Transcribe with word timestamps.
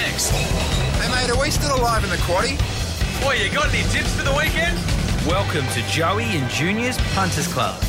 next. 0.00 0.30
Hey 0.30 1.08
mate, 1.10 1.30
are 1.30 1.40
we 1.40 1.50
still 1.50 1.76
alive 1.76 2.02
in 2.04 2.10
the 2.10 2.16
quaddy? 2.16 2.56
Boy, 3.22 3.34
you 3.34 3.52
got 3.52 3.68
any 3.68 3.82
tips 3.90 4.14
for 4.14 4.24
the 4.24 4.32
weekend? 4.32 4.78
Welcome 5.26 5.66
to 5.74 5.82
Joey 5.90 6.24
and 6.24 6.48
Junior's 6.50 6.96
Punters 7.12 7.46
Club. 7.52 7.82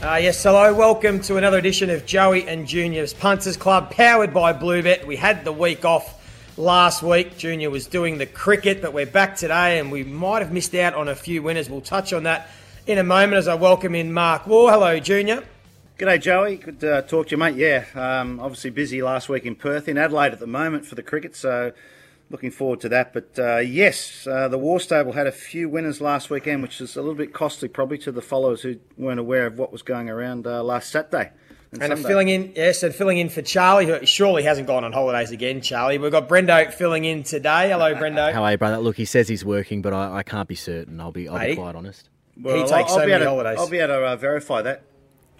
Uh, 0.00 0.14
yes, 0.22 0.40
hello. 0.40 0.72
Welcome 0.72 1.20
to 1.22 1.36
another 1.36 1.58
edition 1.58 1.90
of 1.90 2.06
Joey 2.06 2.46
and 2.46 2.68
Junior's 2.68 3.12
Punters 3.12 3.56
Club, 3.56 3.90
powered 3.90 4.32
by 4.32 4.52
Bluebet. 4.52 5.04
We 5.04 5.16
had 5.16 5.44
the 5.44 5.50
week 5.50 5.84
off 5.84 6.22
last 6.56 7.02
week. 7.02 7.36
Junior 7.36 7.70
was 7.70 7.88
doing 7.88 8.18
the 8.18 8.26
cricket, 8.26 8.80
but 8.80 8.92
we're 8.92 9.06
back 9.06 9.34
today, 9.34 9.80
and 9.80 9.90
we 9.90 10.04
might 10.04 10.42
have 10.42 10.52
missed 10.52 10.76
out 10.76 10.94
on 10.94 11.08
a 11.08 11.16
few 11.16 11.42
winners. 11.42 11.68
We'll 11.68 11.80
touch 11.80 12.12
on 12.12 12.22
that 12.22 12.48
in 12.86 12.98
a 12.98 13.04
moment 13.04 13.34
as 13.34 13.48
I 13.48 13.56
welcome 13.56 13.96
in 13.96 14.12
Mark 14.12 14.46
Waugh. 14.46 14.70
Hello, 14.70 15.00
Junior. 15.00 15.42
G'day, 15.98 16.20
Joey. 16.20 16.58
Good 16.58 16.78
to 16.78 16.98
uh, 16.98 17.02
talk 17.02 17.26
to 17.26 17.30
you, 17.32 17.38
mate. 17.38 17.56
Yeah, 17.56 17.84
um, 17.96 18.38
obviously 18.38 18.70
busy 18.70 19.02
last 19.02 19.28
week 19.28 19.44
in 19.44 19.56
Perth, 19.56 19.88
in 19.88 19.98
Adelaide 19.98 20.32
at 20.32 20.38
the 20.38 20.46
moment 20.46 20.86
for 20.86 20.94
the 20.94 21.02
cricket, 21.02 21.34
so 21.34 21.72
looking 22.30 22.52
forward 22.52 22.80
to 22.82 22.88
that. 22.90 23.12
But 23.12 23.36
uh, 23.36 23.56
yes, 23.56 24.24
uh, 24.24 24.46
the 24.46 24.58
Waugh 24.58 24.78
Stable 24.78 25.14
had 25.14 25.26
a 25.26 25.32
few 25.32 25.68
winners 25.68 26.00
last 26.00 26.30
weekend, 26.30 26.62
which 26.62 26.80
is 26.80 26.94
a 26.94 27.00
little 27.00 27.16
bit 27.16 27.34
costly 27.34 27.66
probably 27.66 27.98
to 27.98 28.12
the 28.12 28.22
followers 28.22 28.62
who 28.62 28.76
weren't 28.96 29.18
aware 29.18 29.44
of 29.44 29.58
what 29.58 29.72
was 29.72 29.82
going 29.82 30.08
around 30.08 30.46
uh, 30.46 30.62
last 30.62 30.90
Saturday. 30.90 31.32
And, 31.72 31.82
and 31.82 31.98
filling 31.98 32.28
in, 32.28 32.52
yes, 32.54 32.84
and 32.84 32.94
filling 32.94 33.18
in 33.18 33.28
for 33.28 33.42
Charlie, 33.42 33.86
who 33.86 34.06
surely 34.06 34.44
hasn't 34.44 34.68
gone 34.68 34.84
on 34.84 34.92
holidays 34.92 35.32
again, 35.32 35.60
Charlie. 35.62 35.98
We've 35.98 36.12
got 36.12 36.28
Brendo 36.28 36.72
filling 36.72 37.06
in 37.06 37.24
today. 37.24 37.70
Hello, 37.70 37.92
Brendo. 37.96 38.32
How 38.32 38.44
are 38.44 38.52
you, 38.52 38.56
brother? 38.56 38.78
Look, 38.78 38.96
he 38.96 39.04
says 39.04 39.26
he's 39.26 39.44
working, 39.44 39.82
but 39.82 39.92
I, 39.92 40.18
I 40.18 40.22
can't 40.22 40.48
be 40.48 40.54
certain. 40.54 41.00
I'll 41.00 41.10
be, 41.10 41.28
I'll 41.28 41.44
be 41.44 41.56
quite 41.56 41.74
honest. 41.74 42.08
Well, 42.40 42.54
he 42.54 42.62
takes 42.62 42.72
I'll, 42.72 42.88
so 42.88 43.00
I'll 43.00 43.08
many 43.08 43.24
to, 43.24 43.28
holidays. 43.28 43.58
I'll 43.58 43.68
be 43.68 43.78
able 43.78 43.94
to 43.94 44.06
uh, 44.06 44.16
verify 44.16 44.62
that. 44.62 44.84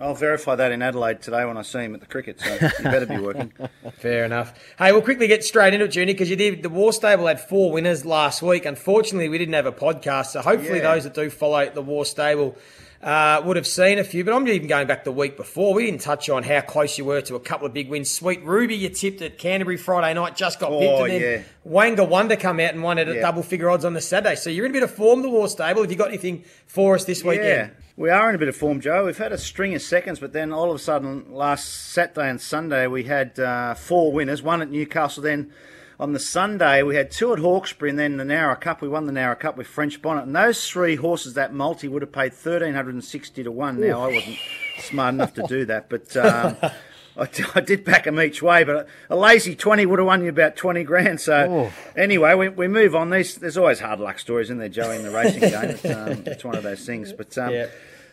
I'll 0.01 0.15
verify 0.15 0.55
that 0.55 0.71
in 0.71 0.81
Adelaide 0.81 1.21
today 1.23 1.45
when 1.45 1.57
I 1.57 1.63
see 1.63 1.81
him 1.81 1.95
at 1.95 2.01
the 2.01 2.07
cricket, 2.07 2.39
so 2.41 2.53
you 2.79 2.85
better 2.85 3.07
be 3.07 3.19
working. 3.19 3.53
Fair 3.99 4.25
enough. 4.25 4.55
Hey, 4.79 4.93
we'll 4.93 5.03
quickly 5.03 5.27
get 5.27 5.43
straight 5.45 5.75
into 5.75 5.87
it, 5.87 5.89
Junior, 5.89 6.15
because 6.15 6.31
you 6.31 6.37
did. 6.37 6.63
The 6.63 6.69
Waugh 6.69 6.93
Stable 6.93 7.27
had 7.27 7.41
four 7.41 7.73
winners 7.73 8.05
last 8.07 8.41
week. 8.41 8.65
Unfortunately, 8.65 9.29
we 9.29 9.39
didn't 9.39 9.55
have 9.55 9.67
a 9.67 9.73
podcast, 9.73 10.27
so 10.27 10.41
hopefully 10.41 10.79
Yeah. 10.79 10.95
those 10.95 11.05
that 11.05 11.15
do 11.15 11.29
follow 11.31 11.69
the 11.71 11.83
Waugh 11.83 12.05
Stable 12.05 12.57
uh, 13.03 13.41
would 13.45 13.57
have 13.57 13.67
seen 13.67 13.99
a 13.99 14.05
few. 14.05 14.25
But 14.25 14.35
I'm 14.35 14.47
even 14.49 14.67
going 14.67 14.87
back 14.87 15.05
the 15.05 15.13
week 15.13 15.37
before. 15.37 15.73
We 15.75 15.87
didn't 15.87 16.01
touch 16.01 16.29
on 16.29 16.43
how 16.43 16.61
close 16.61 16.99
you 16.99 17.05
were 17.05 17.21
to 17.23 17.37
a 17.37 17.41
couple 17.41 17.67
of 17.67 17.73
big 17.73 17.89
wins. 17.89 18.11
Sweet 18.11 18.43
Ruby, 18.45 18.75
you 18.77 18.89
tipped 18.89 19.23
at 19.23 19.39
Canterbury 19.39 19.77
Friday 19.77 20.15
night, 20.15 20.37
just 20.37 20.59
got 20.59 20.73
Oh, 20.73 20.81
picked, 20.81 21.01
and 21.03 21.11
then 21.11 21.21
yeah. 21.21 21.43
Wanga 21.71 22.09
Wonder 22.09 22.37
come 22.37 22.59
out 22.61 22.75
and 22.75 22.83
won 22.83 22.99
it 22.99 23.07
at 23.09 23.15
Yeah. 23.17 23.21
double 23.23 23.43
figure 23.43 23.71
odds 23.71 23.85
on 23.85 23.93
the 23.95 24.01
Saturday. 24.01 24.35
So 24.35 24.51
you're 24.51 24.65
in 24.67 24.73
a 24.73 24.75
bit 24.75 24.83
of 24.83 24.91
form, 24.91 25.23
the 25.23 25.31
Waugh 25.31 25.47
Stable. 25.47 25.83
Have 25.83 25.91
you 25.91 25.97
got 25.97 26.09
anything 26.09 26.45
for 26.67 26.95
us 26.95 27.05
this 27.05 27.23
weekend? 27.23 27.47
Yeah, 27.49 27.69
we 27.97 28.11
are 28.11 28.29
in 28.29 28.35
a 28.35 28.39
bit 28.39 28.49
of 28.49 28.57
form, 28.57 28.81
Joe. 28.81 29.05
We've 29.07 29.17
had 29.17 29.33
a 29.33 29.39
string 29.39 29.75
of 29.75 29.83
seconds, 29.83 30.19
but 30.19 30.33
then 30.33 30.53
all 30.53 30.71
of 30.71 30.77
a 30.77 30.79
sudden, 30.81 31.27
last 31.31 31.93
Saturday 31.93 32.29
and 32.29 32.41
Sunday, 32.41 32.87
we 32.89 33.05
had 33.05 33.39
uh, 33.39 33.75
four 33.75 34.13
winners. 34.13 34.43
One 34.43 34.61
at 34.61 34.71
Newcastle, 34.71 35.23
then 35.23 35.53
on 36.01 36.13
the 36.13 36.21
Sunday 36.21 36.83
we 36.83 36.97
had 36.97 37.11
two 37.11 37.33
at 37.33 37.39
Hawkesbury, 37.39 37.91
and 37.91 37.99
then 37.99 38.17
the 38.17 38.25
Narra 38.25 38.57
Cup. 38.57 38.81
We 38.81 38.89
won 38.89 39.07
the 39.07 39.13
Narra 39.13 39.37
Cup 39.37 39.57
with 39.57 39.67
French 39.67 40.01
Bonnet, 40.01 40.25
and 40.25 40.35
those 40.37 40.69
three 40.69 40.97
horses, 40.97 41.35
that 41.35 41.53
multi, 41.53 41.89
would 41.89 42.03
have 42.03 42.13
paid 42.13 42.33
thirteen 42.35 42.75
hundred 42.75 42.95
and 42.95 43.05
sixty 43.05 43.43
to 43.43 43.51
one. 43.51 43.81
Now 43.81 44.05
I 44.05 44.15
wasn't 44.15 44.39
smart 44.79 45.15
enough 45.15 45.35
to 45.35 45.43
do 45.49 45.65
that, 45.67 45.89
but. 45.89 46.17
Um, 46.17 46.57
I, 47.19 47.61
did 47.61 47.85
back 47.85 48.05
them 48.05 48.21
each 48.21 48.43
way, 48.43 48.63
but 48.63 48.77
a, 48.77 48.87
a 49.11 49.17
lazy 49.17 49.57
20 49.57 49.87
would 49.87 49.99
have 49.99 50.07
won 50.07 50.23
you 50.23 50.29
about 50.29 50.55
20 50.55 50.85
grand. 50.85 51.21
So, 51.21 51.69
anyway, 51.97 52.35
we, 52.35 52.49
we 52.49 52.69
move 52.69 52.95
on. 52.95 53.11
There's, 53.11 53.35
there's 53.35 53.57
always 53.57 53.81
hard 53.81 53.99
luck 53.99 54.21
stories 54.21 54.51
in 54.51 54.59
there, 54.59 54.69
Joey, 54.69 54.99
in 54.99 55.03
the 55.03 55.11
racing 55.11 55.41
game. 55.41 55.65
It's, 55.65 55.85
um, 55.85 56.23
it's 56.27 56.45
one 56.45 56.55
of 56.55 56.63
those 56.63 56.87
things. 56.87 57.13
But 57.13 57.37
um, 57.37 57.53
Yeah. 57.53 57.67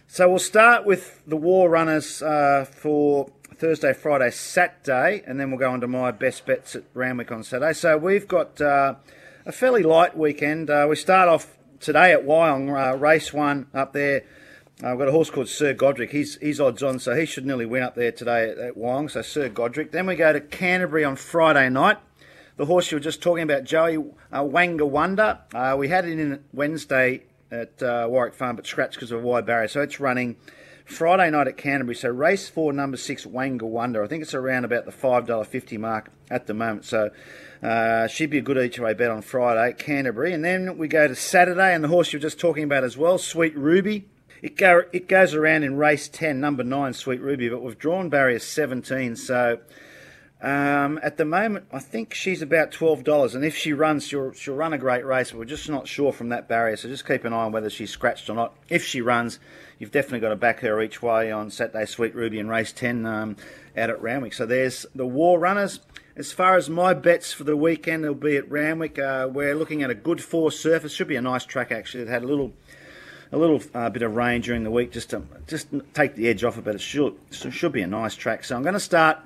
So, 0.08 0.30
we'll 0.30 0.40
start 0.40 0.86
with 0.86 1.22
the 1.26 1.36
Waugh 1.36 1.66
runners 1.66 2.22
uh, 2.22 2.66
for 2.70 3.32
Thursday, 3.56 3.92
Friday, 3.92 4.30
Saturday, 4.30 5.24
and 5.26 5.40
then 5.40 5.50
we'll 5.50 5.60
go 5.60 5.72
on 5.72 5.82
to 5.82 5.88
my 5.88 6.12
best 6.12 6.46
bets 6.46 6.76
at 6.76 6.84
Randwick 6.94 7.32
on 7.32 7.44
Saturday. 7.44 7.74
So, 7.74 7.98
we've 7.98 8.28
got 8.28 8.62
uh, 8.62 8.96
a 9.46 9.52
fairly 9.52 9.82
light 9.82 10.16
weekend. 10.16 10.70
Uh, 10.70 10.86
we 10.88 10.96
start 10.96 11.28
off 11.28 11.58
today 11.80 12.14
at 12.14 12.24
Wyong, 12.24 12.70
uh, 12.70 12.96
race 12.96 13.34
one 13.34 13.66
up 13.74 13.94
there. 13.94 14.24
Uh, 14.82 14.92
I've 14.92 15.00
got 15.00 15.08
a 15.08 15.12
horse 15.12 15.32
called 15.32 15.50
Sir 15.50 15.74
Godric. 15.74 16.12
He's, 16.12 16.38
he's 16.38 16.62
odds 16.62 16.84
on, 16.84 17.00
so 17.00 17.16
he 17.16 17.26
should 17.26 17.46
nearly 17.46 17.66
win 17.66 17.82
up 17.82 17.96
there 17.96 18.12
today 18.12 18.52
at, 18.52 18.58
at 18.60 18.76
Wyong. 18.76 19.10
So 19.10 19.24
Sir 19.24 19.50
Godric. 19.50 19.92
Then 19.92 20.06
we 20.06 20.16
go 20.16 20.32
to 20.32 20.40
Canterbury 20.40 21.04
on 21.04 21.16
Friday 21.16 21.68
night. 21.70 21.98
The 22.58 22.66
horse 22.66 22.92
you 22.92 22.98
were 22.98 23.02
just 23.02 23.22
talking 23.22 23.44
about, 23.44 23.64
Joey 23.64 23.98
uh, 23.98 24.44
Wanga 24.44 24.88
Wonder. 24.88 25.40
Uh, 25.54 25.76
we 25.78 25.90
had 25.90 26.06
it 26.06 26.20
in 26.20 26.44
Wednesday 26.54 27.24
at 27.62 27.84
uh, 27.84 28.08
Warwick 28.10 28.34
Farm, 28.34 28.56
but 28.56 28.68
scratched 28.68 28.96
because 28.96 29.12
of 29.12 29.24
a 29.24 29.26
wide 29.26 29.46
barrier. 29.46 29.68
So 29.68 29.82
it's 29.82 30.00
running 30.00 30.36
Friday 30.86 31.32
night 31.32 31.48
at 31.48 31.58
Canterbury. 31.58 31.96
So 31.96 32.10
race 32.10 32.48
four, 32.50 32.74
number 32.74 32.98
six, 32.98 33.26
Wanga 33.26 33.64
Wonder. 33.64 34.04
I 34.04 34.08
think 34.08 34.22
it's 34.22 34.34
around 34.34 34.66
about 34.66 34.86
the 34.86 34.92
five 34.92 35.26
dollar 35.26 35.46
fifty 35.46 35.78
mark 35.78 36.12
at 36.30 36.48
the 36.48 36.54
moment. 36.54 36.86
So 36.86 37.10
uh, 37.64 38.08
she'd 38.08 38.30
be 38.30 38.38
a 38.38 38.42
good 38.42 38.58
each 38.58 38.80
way 38.80 38.94
bet 38.94 39.10
on 39.10 39.22
Friday 39.22 39.70
at 39.70 39.80
Canterbury. 39.80 40.34
And 40.34 40.44
then 40.44 40.78
we 40.78 40.88
go 40.88 41.08
to 41.08 41.16
Saturday, 41.16 41.74
and 41.74 41.84
the 41.84 41.88
horse 41.88 42.14
you 42.14 42.20
were 42.20 42.24
just 42.24 42.40
talking 42.40 42.64
about 42.64 42.84
as 42.84 42.98
well, 42.98 43.18
Sweet 43.18 43.58
Ruby. 43.58 44.06
It, 44.42 44.58
go, 44.58 44.84
it 44.92 45.08
goes 45.08 45.34
around 45.34 45.64
in 45.64 45.76
race 45.76 46.08
10, 46.08 46.40
number 46.40 46.64
9, 46.64 46.94
Sweet 46.94 47.20
Ruby, 47.20 47.50
but 47.50 47.64
we've 47.64 47.80
drawn 47.80 48.10
barrier 48.10 48.38
17. 48.38 49.16
So 49.16 49.60
um, 50.42 51.00
at 51.02 51.18
the 51.18 51.26
moment, 51.26 51.66
I 51.72 51.80
think 51.80 52.14
she's 52.14 52.42
about 52.42 52.72
$12. 52.72 53.36
And 53.36 53.46
if 53.46 53.56
she 53.56 53.74
runs, 53.74 54.06
she'll, 54.06 54.34
she'll 54.34 54.56
run 54.56 54.74
a 54.74 54.78
great 54.78 55.06
race, 55.06 55.32
but 55.32 55.40
we're 55.40 55.46
just 55.46 55.70
not 55.70 55.88
sure 55.88 56.12
from 56.12 56.30
that 56.30 56.48
barrier. 56.48 56.76
So 56.76 56.90
just 56.90 57.08
keep 57.08 57.24
an 57.24 57.34
eye 57.34 57.44
on 57.44 57.52
whether 57.52 57.70
she's 57.70 57.90
scratched 57.90 58.30
or 58.30 58.36
not. 58.36 58.54
If 58.70 58.84
she 58.84 59.02
runs, 59.02 59.40
you've 59.80 59.92
definitely 59.92 60.20
got 60.20 60.30
to 60.30 60.36
back 60.36 60.60
her 60.60 60.82
each 60.82 61.02
way 61.02 61.32
on 61.32 61.50
Saturday, 61.50 61.86
Sweet 61.86 62.14
Ruby, 62.14 62.40
and 62.40 62.50
race 62.50 62.74
10 62.74 63.06
um, 63.06 63.38
out 63.78 63.90
at 63.90 64.02
Randwick. 64.02 64.34
So 64.34 64.46
there's 64.46 64.86
the 64.94 65.08
Waugh 65.08 65.38
Runners. 65.38 65.80
As 66.18 66.32
far 66.32 66.56
as 66.56 66.70
my 66.70 66.94
bets 66.94 67.34
for 67.34 67.44
the 67.44 67.58
weekend, 67.58 68.04
will 68.04 68.14
be 68.14 68.38
at 68.38 68.50
Randwick. 68.50 69.00
Uh, 69.00 69.28
we're 69.30 69.56
looking 69.56 69.84
at 69.84 69.90
a 69.90 69.96
good 69.96 70.22
four 70.22 70.52
surface. 70.52 70.94
Should 70.94 71.10
be 71.10 71.18
a 71.18 71.22
nice 71.22 71.44
track, 71.44 71.72
actually. 71.72 72.04
It 72.04 72.10
had 72.10 72.24
a 72.24 72.28
little 72.28 72.54
a 73.32 73.38
little 73.38 73.62
uh, 73.74 73.90
bit 73.90 74.02
of 74.02 74.16
rain 74.16 74.42
during 74.42 74.64
the 74.64 74.72
week 74.72 74.92
just 74.92 75.10
to 75.10 75.24
just 75.48 75.68
take 75.94 76.16
the 76.16 76.30
edge 76.30 76.44
off 76.44 76.58
it, 76.58 76.64
but 76.64 76.76
it 76.76 76.82
should 76.82 77.18
it 77.30 77.52
should 77.52 77.72
be 77.72 77.82
a 77.82 77.88
nice 77.88 78.16
track. 78.16 78.44
So 78.46 78.56
I'm 78.56 78.62
going 78.62 78.76
to 78.76 78.80
start 78.80 79.18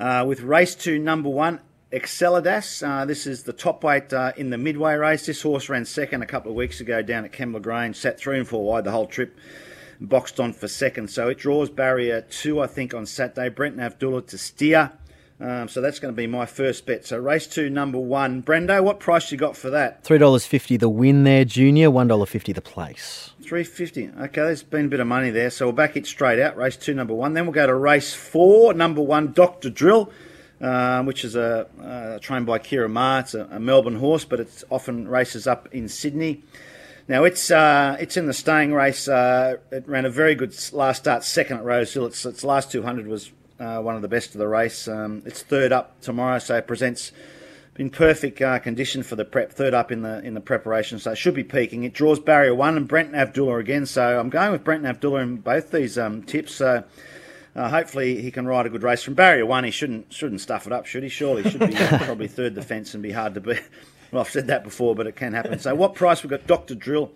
uh, 0.00 0.24
with 0.26 0.40
race 0.40 0.74
two, 0.74 0.98
number 0.98 1.28
one, 1.28 1.60
Excelidas. 1.92 2.82
Uh, 2.86 3.04
this 3.04 3.26
is 3.26 3.42
the 3.42 3.52
top 3.52 3.84
weight 3.84 4.12
uh, 4.12 4.32
in 4.36 4.50
the 4.50 4.58
midway 4.58 4.94
race. 4.94 5.26
This 5.26 5.42
horse 5.42 5.68
ran 5.68 5.84
second 5.84 6.22
a 6.22 6.26
couple 6.26 6.50
of 6.50 6.56
weeks 6.56 6.80
ago 6.80 7.02
down 7.02 7.24
at 7.24 7.32
Kembla 7.32 7.60
Grange, 7.60 7.96
sat 7.96 8.18
three 8.18 8.38
and 8.38 8.48
four 8.48 8.64
wide 8.64 8.84
the 8.84 8.92
whole 8.92 9.06
trip, 9.06 9.36
boxed 10.00 10.40
on 10.40 10.52
for 10.52 10.68
second. 10.68 11.10
So 11.10 11.28
it 11.28 11.38
draws 11.38 11.68
barrier 11.68 12.22
two, 12.22 12.60
I 12.60 12.66
think, 12.66 12.94
on 12.94 13.06
Saturday. 13.06 13.48
Brenton 13.48 13.80
Avdulla 13.80 14.26
to 14.28 14.38
steer. 14.38 14.92
Um, 15.40 15.68
so 15.68 15.80
that's 15.80 15.98
going 15.98 16.12
to 16.12 16.16
be 16.16 16.26
my 16.26 16.44
first 16.44 16.84
bet. 16.84 17.06
So 17.06 17.18
race 17.18 17.46
two, 17.46 17.70
number 17.70 17.98
one. 17.98 18.42
Brendo, 18.42 18.82
what 18.82 19.00
price 19.00 19.32
you 19.32 19.38
got 19.38 19.56
for 19.56 19.70
that? 19.70 20.04
$3.50 20.04 20.78
the 20.78 20.88
win 20.88 21.24
there, 21.24 21.46
Junior. 21.46 21.88
$1.50 21.90 22.54
the 22.54 22.60
place. 22.60 23.30
Three 23.42 23.64
fifty. 23.64 24.08
Okay, 24.08 24.42
there's 24.42 24.62
been 24.62 24.84
a 24.84 24.88
bit 24.88 25.00
of 25.00 25.06
money 25.08 25.30
there, 25.30 25.50
so 25.50 25.66
we'll 25.66 25.72
back 25.72 25.96
it 25.96 26.06
straight 26.06 26.38
out. 26.38 26.56
Race 26.56 26.76
two, 26.76 26.94
number 26.94 27.14
one. 27.14 27.32
Then 27.34 27.46
we'll 27.46 27.52
go 27.52 27.66
to 27.66 27.74
race 27.74 28.14
four, 28.14 28.74
number 28.74 29.00
one, 29.00 29.32
Doctor 29.32 29.70
Drill, 29.70 30.12
um, 30.60 31.06
which 31.06 31.24
is 31.24 31.34
a 31.34 31.66
uh, 31.82 32.18
trained 32.20 32.46
by 32.46 32.60
Ciaron 32.60 32.92
Maher. 32.92 33.20
It's 33.20 33.34
a, 33.34 33.48
a 33.50 33.58
Melbourne 33.58 33.96
horse, 33.96 34.24
but 34.24 34.38
it's 34.38 34.62
often 34.70 35.08
races 35.08 35.48
up 35.48 35.68
in 35.72 35.88
Sydney. 35.88 36.44
Now 37.08 37.24
it's 37.24 37.50
uh, 37.50 37.96
it's 37.98 38.16
in 38.16 38.26
the 38.26 38.32
staying 38.34 38.72
race. 38.72 39.08
Uh, 39.08 39.56
it 39.72 39.88
ran 39.88 40.04
a 40.04 40.10
very 40.10 40.36
good 40.36 40.54
last 40.72 40.98
start, 40.98 41.24
second 41.24 41.56
at 41.56 41.64
Rosehill. 41.64 42.06
Its 42.06 42.24
its 42.24 42.44
last 42.44 42.70
two 42.70 42.82
hundred 42.82 43.08
was 43.08 43.32
uh, 43.60 43.80
one 43.80 43.94
of 43.94 44.02
the 44.02 44.08
best 44.08 44.34
of 44.34 44.38
the 44.38 44.48
race. 44.48 44.88
Um, 44.88 45.22
it's 45.26 45.42
third 45.42 45.70
up 45.70 46.00
tomorrow, 46.00 46.38
so 46.38 46.56
it 46.56 46.66
presents 46.66 47.12
in 47.76 47.90
perfect 47.90 48.40
uh, 48.42 48.58
condition 48.58 49.02
for 49.02 49.16
the 49.16 49.24
prep. 49.24 49.52
Third 49.52 49.74
up 49.74 49.92
in 49.92 50.02
the 50.02 50.20
in 50.20 50.34
the 50.34 50.40
preparation, 50.40 50.98
so 50.98 51.12
it 51.12 51.18
should 51.18 51.34
be 51.34 51.44
peaking. 51.44 51.84
It 51.84 51.92
draws 51.92 52.18
barrier 52.18 52.54
one 52.54 52.76
and 52.76 52.88
Brenton 52.88 53.14
Avdulla 53.14 53.60
again. 53.60 53.86
So 53.86 54.18
I'm 54.18 54.30
going 54.30 54.52
with 54.52 54.64
Brenton 54.64 54.92
Avdulla 54.92 55.22
in 55.22 55.36
both 55.36 55.70
these 55.70 55.96
um, 55.98 56.22
tips. 56.22 56.54
So 56.54 56.84
uh, 57.54 57.68
hopefully 57.68 58.20
he 58.22 58.30
can 58.30 58.46
ride 58.46 58.66
a 58.66 58.70
good 58.70 58.82
race 58.82 59.02
from 59.02 59.14
barrier 59.14 59.46
one. 59.46 59.64
He 59.64 59.70
shouldn't 59.70 60.12
shouldn't 60.12 60.40
stuff 60.40 60.66
it 60.66 60.72
up, 60.72 60.86
should 60.86 61.02
he? 61.02 61.08
Surely 61.08 61.48
should 61.48 61.60
be 61.60 61.76
uh, 61.76 61.98
probably 62.04 62.28
third 62.28 62.54
defence 62.54 62.94
and 62.94 63.02
be 63.02 63.12
hard 63.12 63.34
to 63.34 63.40
beat. 63.40 63.62
Well, 64.12 64.22
I've 64.22 64.28
said 64.28 64.48
that 64.48 64.64
before, 64.64 64.96
but 64.96 65.06
it 65.06 65.14
can 65.14 65.34
happen. 65.34 65.60
So 65.60 65.72
what 65.76 65.94
price 65.94 66.24
we 66.24 66.28
got? 66.30 66.44
Doctor 66.44 66.74
Drill, 66.74 67.12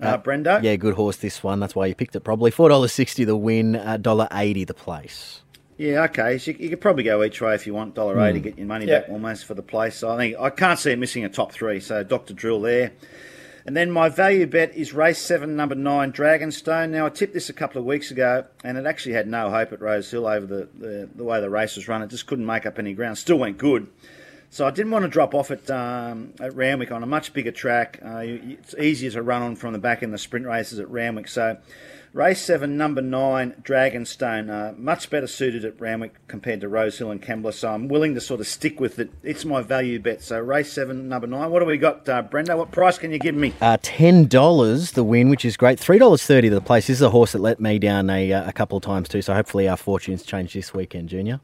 uh, 0.00 0.18
Brendo. 0.18 0.60
Yeah, 0.60 0.74
good 0.74 0.94
horse 0.94 1.18
this 1.18 1.40
one. 1.42 1.60
That's 1.60 1.76
why 1.76 1.86
you 1.86 1.94
picked 1.94 2.16
it 2.16 2.20
probably. 2.20 2.50
$4.60 2.50 3.26
the 3.26 3.36
win, 3.36 3.76
uh, 3.76 3.96
$1.80 3.98 4.66
the 4.66 4.74
place. 4.74 5.42
Yeah, 5.78 6.04
okay. 6.04 6.38
So 6.38 6.52
you, 6.52 6.56
you 6.58 6.68
could 6.70 6.80
probably 6.80 7.04
go 7.04 7.22
each 7.22 7.40
way 7.40 7.54
if 7.54 7.66
you 7.66 7.74
want. 7.74 7.94
Dollar 7.94 8.18
eighty, 8.20 8.38
hmm. 8.38 8.44
get 8.44 8.58
your 8.58 8.66
money 8.66 8.86
Yeah. 8.86 9.00
back 9.00 9.10
almost 9.10 9.44
for 9.44 9.54
the 9.54 9.62
place. 9.62 9.96
So 9.96 10.10
I 10.10 10.16
think 10.16 10.36
I 10.38 10.50
can't 10.50 10.78
see 10.78 10.92
it 10.92 10.98
missing 10.98 11.24
a 11.24 11.28
top 11.28 11.52
three. 11.52 11.80
So 11.80 12.02
Doctor 12.02 12.34
Drill 12.34 12.60
there. 12.60 12.92
And 13.66 13.76
then 13.76 13.90
my 13.90 14.08
value 14.08 14.46
bet 14.46 14.76
is 14.76 14.92
race 14.92 15.18
seven, 15.18 15.56
number 15.56 15.74
nine, 15.74 16.12
Dragonstone. 16.12 16.90
Now 16.90 17.06
I 17.06 17.08
tipped 17.08 17.34
this 17.34 17.48
a 17.48 17.52
couple 17.52 17.80
of 17.80 17.84
weeks 17.84 18.12
ago, 18.12 18.44
and 18.62 18.78
it 18.78 18.86
actually 18.86 19.14
had 19.14 19.26
no 19.26 19.50
hope 19.50 19.72
at 19.72 19.80
Rose 19.80 20.08
Hill 20.08 20.28
over 20.28 20.46
the, 20.46 20.68
the, 20.78 21.08
the 21.16 21.24
way 21.24 21.40
the 21.40 21.50
race 21.50 21.74
was 21.74 21.88
run. 21.88 22.00
It 22.00 22.10
just 22.10 22.28
couldn't 22.28 22.46
make 22.46 22.64
up 22.64 22.78
any 22.78 22.94
ground. 22.94 23.18
Still 23.18 23.40
went 23.40 23.58
good. 23.58 23.88
So 24.48 24.66
I 24.66 24.70
didn't 24.70 24.92
want 24.92 25.02
to 25.02 25.08
drop 25.08 25.34
off 25.34 25.50
at 25.50 25.70
um, 25.70 26.32
at 26.40 26.54
Randwick 26.54 26.90
on 26.90 27.02
a 27.02 27.06
much 27.06 27.32
bigger 27.32 27.52
track. 27.52 28.00
Uh, 28.04 28.22
it's 28.22 28.74
easier 28.74 29.10
to 29.10 29.22
run 29.22 29.42
on 29.42 29.56
from 29.56 29.72
the 29.72 29.78
back 29.78 30.02
in 30.02 30.12
the 30.12 30.18
sprint 30.18 30.46
races 30.46 30.78
at 30.78 30.88
Randwick. 30.88 31.28
So 31.28 31.58
race 32.14 32.40
seven, 32.40 32.78
number 32.78 33.02
nine, 33.02 33.54
Dragonstone, 33.62 34.48
uh, 34.48 34.72
much 34.78 35.10
better 35.10 35.26
suited 35.26 35.66
at 35.66 35.78
Randwick 35.78 36.14
compared 36.26 36.62
to 36.62 36.68
Rosehill 36.68 37.10
and 37.10 37.20
Kembla. 37.20 37.52
So 37.52 37.70
I'm 37.70 37.88
willing 37.88 38.14
to 38.14 38.20
sort 38.20 38.40
of 38.40 38.46
stick 38.46 38.80
with 38.80 38.98
it. 38.98 39.10
It's 39.22 39.44
my 39.44 39.60
value 39.60 39.98
bet. 39.98 40.22
So 40.22 40.38
race 40.38 40.72
seven, 40.72 41.08
number 41.08 41.26
nine. 41.26 41.50
What 41.50 41.60
do 41.60 41.66
we 41.66 41.76
got, 41.76 42.08
uh, 42.08 42.22
Brenda? 42.22 42.56
What 42.56 42.70
price 42.70 42.96
can 42.96 43.10
you 43.12 43.18
give 43.18 43.34
me? 43.34 43.52
Uh, 43.60 43.76
ten 43.82 44.26
dollars 44.26 44.92
the 44.92 45.04
win, 45.04 45.28
which 45.28 45.44
is 45.44 45.58
great. 45.58 45.78
Three 45.78 45.98
dollars 45.98 46.22
thirty 46.22 46.48
to 46.48 46.54
the 46.54 46.62
place. 46.62 46.86
This 46.86 46.98
is 46.98 47.02
a 47.02 47.10
horse 47.10 47.32
that 47.32 47.42
let 47.42 47.60
me 47.60 47.78
down 47.78 48.08
a, 48.08 48.32
uh, 48.32 48.48
a 48.48 48.52
couple 48.54 48.78
of 48.78 48.84
times 48.84 49.10
too. 49.10 49.20
So 49.20 49.34
hopefully 49.34 49.68
our 49.68 49.76
fortunes 49.76 50.22
change 50.22 50.54
this 50.54 50.72
weekend, 50.72 51.10
Junior. 51.10 51.40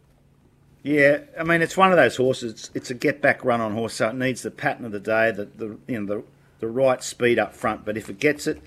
Yeah, 0.82 1.20
I 1.38 1.44
mean 1.44 1.62
it's 1.62 1.76
one 1.76 1.92
of 1.92 1.96
those 1.96 2.16
horses. 2.16 2.52
It's, 2.52 2.70
it's 2.74 2.90
a 2.90 2.94
get 2.94 3.22
back 3.22 3.44
run 3.44 3.60
on 3.60 3.74
horse, 3.74 3.94
so 3.94 4.08
it 4.08 4.16
needs 4.16 4.42
the 4.42 4.50
pattern 4.50 4.84
of 4.84 4.92
the 4.92 5.00
day, 5.00 5.30
the, 5.30 5.44
the 5.44 5.78
you 5.86 6.00
know 6.00 6.06
the 6.06 6.24
the 6.58 6.68
right 6.68 7.02
speed 7.02 7.38
up 7.38 7.54
front. 7.54 7.84
But 7.84 7.96
if 7.96 8.08
it 8.08 8.18
gets 8.18 8.46
it, 8.46 8.60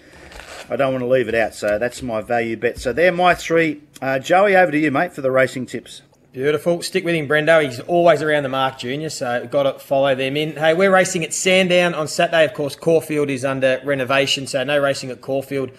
I 0.70 0.76
don't 0.76 0.94
want 0.94 1.02
to 1.02 1.08
leave 1.08 1.28
it 1.28 1.36
out. 1.36 1.56
So 1.56 1.78
that's 1.78 2.02
my 2.02 2.22
value 2.22 2.58
bet. 2.58 2.78
So 2.78 2.94
they're 2.94 3.12
my 3.12 3.34
three. 3.34 3.82
Uh, 4.02 4.20
Joey, 4.20 4.56
over 4.56 4.72
to 4.72 4.78
you, 4.78 4.92
mate, 4.92 5.14
for 5.14 5.22
the 5.22 5.32
racing 5.32 5.66
tips. 5.66 6.02
Beautiful. 6.34 6.82
Stick 6.82 7.06
with 7.06 7.16
him, 7.16 7.30
Brendo. 7.30 7.64
He's 7.64 7.80
always 7.80 8.22
around 8.22 8.44
the 8.44 8.50
mark, 8.50 8.80
Junior, 8.80 9.10
so 9.10 9.48
got 9.48 9.64
to 9.64 9.80
follow 9.80 10.14
them 10.16 10.36
in. 10.36 10.58
Hey, 10.58 10.74
we're 10.74 10.92
racing 10.92 11.24
at 11.24 11.34
Sandown 11.34 11.94
on 11.94 12.10
Saturday. 12.10 12.44
Of 12.44 12.54
course, 12.54 12.76
Caulfield 12.76 13.30
is 13.30 13.46
under 13.46 13.80
renovation, 13.86 14.46
so 14.46 14.62
no 14.66 14.78
racing 14.78 15.12
at 15.12 15.22
Caulfield 15.22 15.72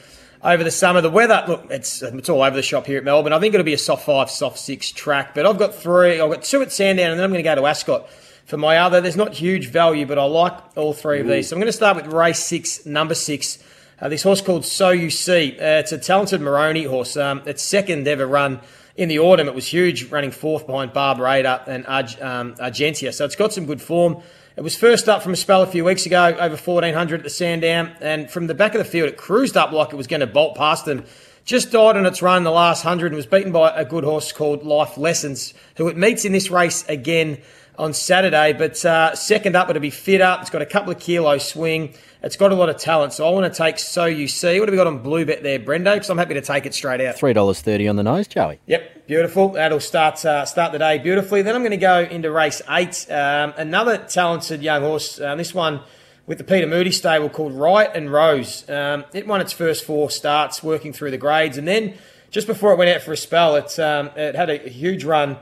over 0.42 0.62
the 0.64 0.70
summer. 0.70 1.00
The 1.00 1.10
weather, 1.10 1.44
look, 1.48 1.66
it's 1.70 2.02
it's 2.02 2.28
all 2.28 2.42
over 2.42 2.56
the 2.56 2.62
shop 2.62 2.86
here 2.86 2.98
at 2.98 3.04
Melbourne. 3.04 3.32
I 3.32 3.40
think 3.40 3.54
it'll 3.54 3.64
be 3.64 3.74
a 3.74 3.78
soft 3.78 4.06
five, 4.06 4.30
soft 4.30 4.58
six 4.58 4.90
track, 4.90 5.34
but 5.34 5.46
I've 5.46 5.58
got 5.58 5.74
three. 5.74 6.20
I've 6.20 6.30
got 6.30 6.42
two 6.42 6.62
at 6.62 6.72
Sandown, 6.72 7.10
and 7.10 7.18
then 7.18 7.24
I'm 7.24 7.30
going 7.30 7.42
to 7.42 7.48
go 7.48 7.54
to 7.54 7.66
Ascot 7.66 8.08
for 8.46 8.56
my 8.56 8.78
other. 8.78 9.00
There's 9.00 9.16
not 9.16 9.34
huge 9.34 9.68
value, 9.68 10.06
but 10.06 10.18
I 10.18 10.24
like 10.24 10.54
all 10.76 10.92
three 10.92 11.20
of 11.20 11.26
these. 11.26 11.48
So 11.48 11.56
I'm 11.56 11.60
going 11.60 11.66
to 11.66 11.72
start 11.72 11.96
with 11.96 12.06
race 12.06 12.38
six, 12.38 12.86
number 12.86 13.14
six. 13.14 13.58
Uh, 14.00 14.08
this 14.08 14.22
horse 14.22 14.40
called 14.40 14.64
So 14.64 14.90
You 14.90 15.10
See. 15.10 15.52
Uh, 15.58 15.80
it's 15.80 15.92
a 15.92 15.98
talented 15.98 16.40
Moroney 16.40 16.84
horse. 16.84 17.16
Um, 17.16 17.42
its 17.46 17.62
second 17.62 18.06
ever 18.06 18.26
run 18.26 18.60
in 18.96 19.08
the 19.08 19.18
autumn. 19.18 19.48
It 19.48 19.54
was 19.54 19.66
huge, 19.66 20.10
running 20.10 20.30
fourth 20.30 20.66
behind 20.66 20.92
Barb 20.92 21.18
Raider 21.18 21.62
and 21.66 21.86
Arg- 21.86 22.20
um, 22.20 22.54
Argentia. 22.56 23.12
So 23.12 23.24
it's 23.24 23.36
got 23.36 23.52
some 23.52 23.66
good 23.66 23.80
form. 23.80 24.22
It 24.56 24.64
was 24.64 24.74
first 24.74 25.06
up 25.06 25.22
from 25.22 25.34
a 25.34 25.36
spell 25.36 25.60
a 25.60 25.66
few 25.66 25.84
weeks 25.84 26.06
ago, 26.06 26.28
over 26.28 26.56
1400 26.56 27.20
at 27.20 27.24
the 27.24 27.28
Sandown, 27.28 27.94
and 28.00 28.30
from 28.30 28.46
the 28.46 28.54
back 28.54 28.74
of 28.74 28.78
the 28.78 28.86
field, 28.86 29.06
it 29.10 29.18
cruised 29.18 29.54
up 29.54 29.70
like 29.70 29.92
it 29.92 29.96
was 29.96 30.06
going 30.06 30.20
to 30.20 30.26
bolt 30.26 30.56
past 30.56 30.86
them. 30.86 31.04
Just 31.44 31.72
died 31.72 31.94
on 31.94 32.06
its 32.06 32.22
run 32.22 32.42
the 32.42 32.50
last 32.50 32.82
hundred 32.82 33.08
and 33.08 33.16
was 33.16 33.26
beaten 33.26 33.52
by 33.52 33.70
a 33.76 33.84
good 33.84 34.02
horse 34.02 34.32
called 34.32 34.64
Life 34.64 34.96
Lessons, 34.96 35.52
who 35.76 35.88
it 35.88 35.98
meets 35.98 36.24
in 36.24 36.32
this 36.32 36.50
race 36.50 36.88
again 36.88 37.36
on 37.78 37.92
Saturday. 37.92 38.52
But 38.52 38.84
uh, 38.84 39.14
second 39.14 39.56
up, 39.56 39.70
it'll 39.70 39.80
be 39.80 39.90
fit 39.90 40.20
up. 40.20 40.40
It's 40.40 40.50
got 40.50 40.62
a 40.62 40.66
couple 40.66 40.92
of 40.92 40.98
kilo 40.98 41.38
swing. 41.38 41.94
It's 42.22 42.36
got 42.36 42.50
a 42.50 42.54
lot 42.54 42.68
of 42.68 42.78
talent. 42.78 43.12
So 43.12 43.26
I 43.26 43.30
want 43.30 43.52
to 43.52 43.56
take 43.56 43.78
So 43.78 44.06
You 44.06 44.26
See. 44.26 44.58
What 44.58 44.68
have 44.68 44.72
we 44.72 44.76
got 44.76 44.86
on 44.86 44.98
Blue 44.98 45.24
Bet 45.24 45.42
there, 45.42 45.58
Brendo? 45.58 45.94
Because 45.94 46.10
I'm 46.10 46.18
happy 46.18 46.34
to 46.34 46.40
take 46.40 46.66
it 46.66 46.74
straight 46.74 47.00
out. 47.00 47.16
Three 47.16 47.32
dollars 47.32 47.60
thirty 47.60 47.86
on 47.86 47.96
the 47.96 48.02
nose, 48.02 48.26
Joey. 48.26 48.58
Yep, 48.66 49.06
beautiful. 49.06 49.50
That'll 49.50 49.80
start 49.80 50.24
uh, 50.24 50.44
start 50.44 50.72
the 50.72 50.78
day 50.78 50.98
beautifully. 50.98 51.42
Then 51.42 51.54
I'm 51.54 51.62
going 51.62 51.70
to 51.70 51.76
go 51.76 52.00
into 52.00 52.30
race 52.30 52.62
eight. 52.68 53.06
Um, 53.10 53.54
another 53.56 53.98
talented 53.98 54.62
young 54.62 54.82
horse. 54.82 55.20
Um, 55.20 55.38
this 55.38 55.54
one 55.54 55.80
with 56.26 56.38
the 56.38 56.44
Peter 56.44 56.66
Moody 56.66 56.90
stable 56.90 57.28
called 57.28 57.52
Right 57.52 57.88
and 57.94 58.12
Rose. 58.12 58.68
Um, 58.68 59.04
it 59.12 59.28
won 59.28 59.40
its 59.40 59.52
first 59.52 59.84
four 59.84 60.10
starts 60.10 60.62
working 60.62 60.92
through 60.92 61.12
the 61.12 61.18
grades, 61.18 61.56
and 61.56 61.68
then 61.68 61.94
just 62.30 62.48
before 62.48 62.72
it 62.72 62.76
went 62.76 62.90
out 62.90 63.02
for 63.02 63.12
a 63.12 63.16
spell, 63.16 63.54
it 63.54 63.78
um, 63.78 64.10
it 64.16 64.34
had 64.34 64.50
a 64.50 64.58
huge 64.58 65.04
run 65.04 65.36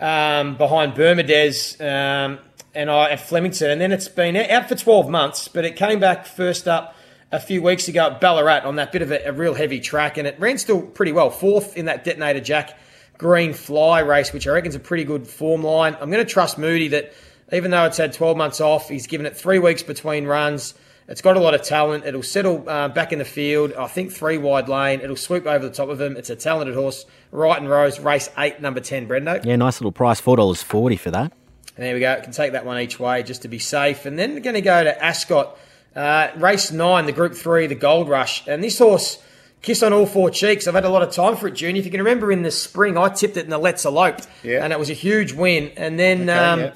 um, 0.00 0.56
behind 0.56 0.94
Bermudez 0.94 1.80
um, 1.80 2.38
and 2.74 2.90
I 2.90 3.10
at 3.10 3.20
Flemington, 3.20 3.70
and 3.70 3.80
then 3.80 3.92
it's 3.92 4.08
been 4.08 4.36
out 4.36 4.68
for 4.68 4.74
12 4.74 5.08
months, 5.08 5.48
but 5.48 5.64
it 5.64 5.76
came 5.76 6.00
back 6.00 6.26
first 6.26 6.68
up 6.68 6.94
a 7.30 7.40
few 7.40 7.62
weeks 7.62 7.88
ago 7.88 8.06
at 8.06 8.20
Ballarat 8.20 8.64
on 8.64 8.76
that 8.76 8.92
bit 8.92 9.02
of 9.02 9.10
a, 9.10 9.24
a 9.26 9.32
real 9.32 9.54
heavy 9.54 9.80
track, 9.80 10.16
and 10.16 10.26
it 10.26 10.38
ran 10.38 10.58
still 10.58 10.82
pretty 10.82 11.12
well, 11.12 11.30
fourth 11.30 11.76
in 11.76 11.86
that 11.86 12.04
Detonator 12.04 12.40
Jack 12.40 12.78
Green 13.18 13.52
Fly 13.52 14.00
race, 14.00 14.32
which 14.32 14.46
I 14.46 14.52
reckon 14.52 14.68
is 14.68 14.76
a 14.76 14.80
pretty 14.80 15.04
good 15.04 15.26
form 15.26 15.62
line. 15.62 15.96
I'm 16.00 16.10
going 16.10 16.24
to 16.24 16.30
trust 16.30 16.56
Moody 16.56 16.88
that 16.88 17.12
even 17.52 17.70
though 17.70 17.84
it's 17.84 17.96
had 17.96 18.12
12 18.12 18.36
months 18.36 18.60
off, 18.60 18.88
he's 18.88 19.06
given 19.06 19.26
it 19.26 19.36
three 19.36 19.58
weeks 19.58 19.82
between 19.82 20.26
runs. 20.26 20.74
It's 21.08 21.22
got 21.22 21.38
a 21.38 21.40
lot 21.40 21.54
of 21.54 21.62
talent. 21.62 22.04
It'll 22.04 22.22
settle 22.22 22.68
uh, 22.68 22.88
back 22.88 23.14
in 23.14 23.18
the 23.18 23.24
field. 23.24 23.72
I 23.72 23.86
think 23.86 24.12
three 24.12 24.36
wide 24.36 24.68
lane. 24.68 25.00
It'll 25.00 25.16
swoop 25.16 25.46
over 25.46 25.66
the 25.66 25.74
top 25.74 25.88
of 25.88 25.98
him. 25.98 26.16
It's 26.18 26.28
a 26.28 26.36
talented 26.36 26.74
horse. 26.74 27.06
Right 27.32 27.58
and 27.58 27.68
Rose, 27.68 27.98
race 27.98 28.28
eight, 28.36 28.60
number 28.60 28.80
10, 28.80 29.08
Brendo. 29.08 29.42
Yeah, 29.44 29.56
nice 29.56 29.80
little 29.80 29.92
price, 29.92 30.20
four 30.20 30.36
dollars 30.36 30.62
forty 30.62 30.96
for 30.96 31.10
that. 31.10 31.32
And 31.76 31.86
there 31.86 31.94
we 31.94 32.00
go. 32.00 32.20
Can 32.20 32.32
take 32.32 32.52
that 32.52 32.66
one 32.66 32.78
each 32.80 33.00
way 33.00 33.22
just 33.22 33.42
to 33.42 33.48
be 33.48 33.58
safe. 33.58 34.04
And 34.04 34.18
then 34.18 34.34
we're 34.34 34.40
going 34.40 34.54
to 34.54 34.60
go 34.60 34.84
to 34.84 35.02
Ascot. 35.02 35.56
Uh, 35.96 36.28
race 36.36 36.70
nine, 36.70 37.06
the 37.06 37.12
Group 37.12 37.34
Three, 37.34 37.66
the 37.66 37.74
Gold 37.74 38.08
Rush. 38.08 38.46
And 38.46 38.62
this 38.62 38.78
horse, 38.78 39.18
kiss 39.62 39.82
on 39.82 39.94
all 39.94 40.04
four 40.04 40.28
cheeks. 40.30 40.66
I've 40.66 40.74
had 40.74 40.84
a 40.84 40.90
lot 40.90 41.02
of 41.02 41.10
time 41.12 41.36
for 41.36 41.48
it, 41.48 41.52
Junior. 41.52 41.80
If 41.80 41.86
you 41.86 41.90
can 41.90 42.00
remember 42.00 42.30
in 42.30 42.42
the 42.42 42.50
spring, 42.50 42.98
I 42.98 43.08
tipped 43.08 43.38
it 43.38 43.44
in 43.44 43.50
the 43.50 43.58
Let's 43.58 43.84
Elope. 43.86 44.20
Yeah. 44.42 44.62
And 44.62 44.74
it 44.74 44.78
was 44.78 44.90
a 44.90 44.94
huge 44.94 45.32
win. 45.32 45.72
And 45.76 45.98
then. 45.98 46.28
Okay, 46.28 46.38
um, 46.38 46.60
yeah. 46.60 46.74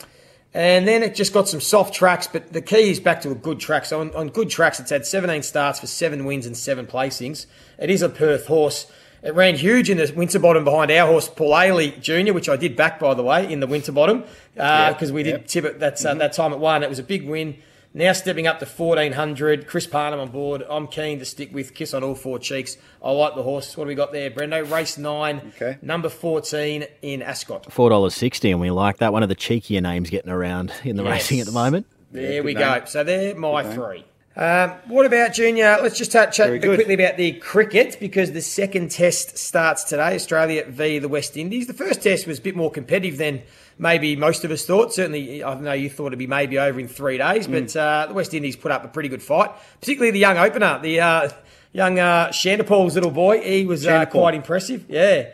And 0.55 0.87
then 0.87 1.03
it 1.03 1.15
just 1.15 1.33
got 1.33 1.49
some 1.49 1.61
soft 1.61 1.95
tracks, 1.95 2.27
but 2.27 2.53
the 2.53 2.61
key 2.61 2.91
is 2.91 3.01
back 3.01 3.23
to 3.23 3.31
a 3.31 3.35
good 3.35 3.59
track. 3.59 3.87
So 3.87 4.01
on, 4.01 4.15
on 4.15 4.29
good 4.29 4.51
tracks, 4.51 4.79
it's 4.81 4.91
had 4.91 5.07
17 5.07 5.43
starts 5.43 5.81
for 5.81 5.87
seven 5.87 6.27
wins 6.27 6.45
and 6.45 6.57
seven 6.57 6.87
placings. 6.87 7.47
It 7.79 7.89
is 7.89 8.03
a 8.03 8.11
Perth 8.11 8.47
horse. 8.47 8.87
It 9.23 9.35
ran 9.35 9.55
huge 9.55 9.89
in 9.89 9.99
the 9.99 10.13
winter 10.15 10.39
bottom 10.39 10.65
behind 10.65 10.91
our 10.91 11.07
horse, 11.07 11.29
Paul 11.29 11.53
Ailey 11.53 11.99
Jr., 12.01 12.35
which 12.35 12.49
I 12.49 12.57
did 12.57 12.77
back, 12.77 12.99
by 12.99 13.15
the 13.15 13.23
way, 13.23 13.51
in 13.51 13.61
the 13.61 13.67
winter 13.67 13.93
bottom 13.93 14.25
because 14.55 15.13
we 15.13 15.23
did 15.23 15.31
yep. 15.31 15.47
tip 15.47 15.65
it 15.65 15.79
that's, 15.79 16.05
uh, 16.05 16.15
that 16.15 16.33
time 16.33 16.53
at 16.53 16.59
one. 16.59 16.83
It 16.83 16.89
was 16.89 16.99
a 16.99 17.05
big 17.05 17.27
win. 17.27 17.57
Now 17.95 18.15
stepping 18.15 18.47
up 18.47 18.59
to 18.61 18.65
1400, 18.65 19.67
Chris 19.67 19.87
Parnham 19.87 20.19
on 20.19 20.31
board. 20.31 20.63
I'm 20.69 20.87
keen 20.87 21.19
to 21.19 21.27
stick 21.27 21.53
with 21.53 21.75
Kiss 21.75 21.93
on 21.93 22.03
all 22.03 22.15
four 22.15 22.39
cheeks. 22.39 22.79
I 23.05 23.11
like 23.11 23.35
the 23.35 23.43
horse. 23.43 23.77
What 23.77 23.85
do 23.85 23.89
we 23.89 23.95
got 23.95 24.13
there, 24.13 24.31
Brendo? 24.31 24.71
Race 24.71 24.97
nine, 24.97 25.53
Okay. 25.57 25.77
number 25.83 26.09
14 26.09 26.87
in 27.03 27.21
Ascot. 27.21 27.71
Four 27.71 27.91
dollars 27.91 28.15
sixty, 28.15 28.51
and 28.51 28.61
we 28.63 28.71
like 28.71 28.97
that. 28.99 29.13
One 29.13 29.23
of 29.23 29.29
the 29.29 29.37
cheekier 29.37 29.83
names 29.83 30.09
getting 30.09 30.31
around 30.31 30.73
in 30.85 30.97
the 30.97 31.03
Yes. 31.05 31.13
racing 31.13 31.41
at 31.41 31.47
the 31.47 31.53
moment. 31.53 31.87
There 32.13 32.37
good 32.41 32.45
we 32.47 32.55
name. 32.55 32.63
go. 32.81 32.85
So 32.87 33.05
they're 33.05 33.35
my 33.35 33.63
name. 33.63 33.73
three. 33.73 34.05
Um, 34.35 34.73
what 34.89 35.05
about 35.05 35.35
Junior? 35.35 35.77
Let's 35.83 35.99
just 35.99 36.13
chat, 36.13 36.33
chat 36.33 36.47
Very 36.47 36.57
a 36.57 36.61
bit 36.63 36.67
good. 36.67 36.75
quickly 36.77 36.95
about 36.95 37.19
the 37.19 37.33
cricket 37.33 37.99
because 38.01 38.33
the 38.33 38.41
second 38.41 38.91
test 38.91 39.37
starts 39.37 39.85
today. 39.85 40.15
Australia 40.15 40.65
v 40.67 40.99
the 40.99 41.09
West 41.09 41.37
Indies. 41.37 41.67
The 41.67 41.75
first 41.75 42.03
test 42.03 42.27
was 42.27 42.39
a 42.39 42.43
bit 42.43 42.57
more 42.57 42.71
competitive 42.71 43.19
than 43.19 43.43
maybe 43.79 44.17
most 44.17 44.45
of 44.45 44.51
us 44.51 44.65
thought. 44.65 44.93
Certainly, 44.93 45.43
I 45.45 45.55
know 45.55 45.73
you 45.73 45.89
thought 45.91 46.09
it'd 46.09 46.19
be 46.19 46.27
maybe 46.27 46.59
over 46.59 46.79
in 46.81 46.89
three 46.89 47.19
days, 47.19 47.47
Mm. 47.47 47.53
but 47.53 47.77
uh, 47.77 48.07
the 48.07 48.15
West 48.15 48.35
Indies 48.35 48.57
put 48.57 48.71
up 48.73 48.85
a 48.85 48.89
pretty 48.89 49.09
good 49.09 49.23
fight. 49.23 49.51
Particularly 49.81 50.11
the 50.13 50.19
young 50.19 50.37
opener, 50.39 50.79
the 50.83 51.01
uh, 51.01 51.29
young 51.73 51.99
uh, 51.99 52.33
little 52.45 53.11
boy. 53.11 53.41
He 53.41 53.67
was 53.67 53.87
uh, 53.87 54.07
quite 54.07 54.35
impressive. 54.35 54.85
Yeah. 54.89 55.29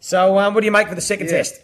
So, 0.00 0.38
um, 0.38 0.54
what 0.54 0.60
do 0.60 0.66
you 0.66 0.72
make 0.72 0.88
for 0.88 0.94
the 0.94 1.00
second 1.00 1.26
Yeah. 1.26 1.38
test? 1.38 1.60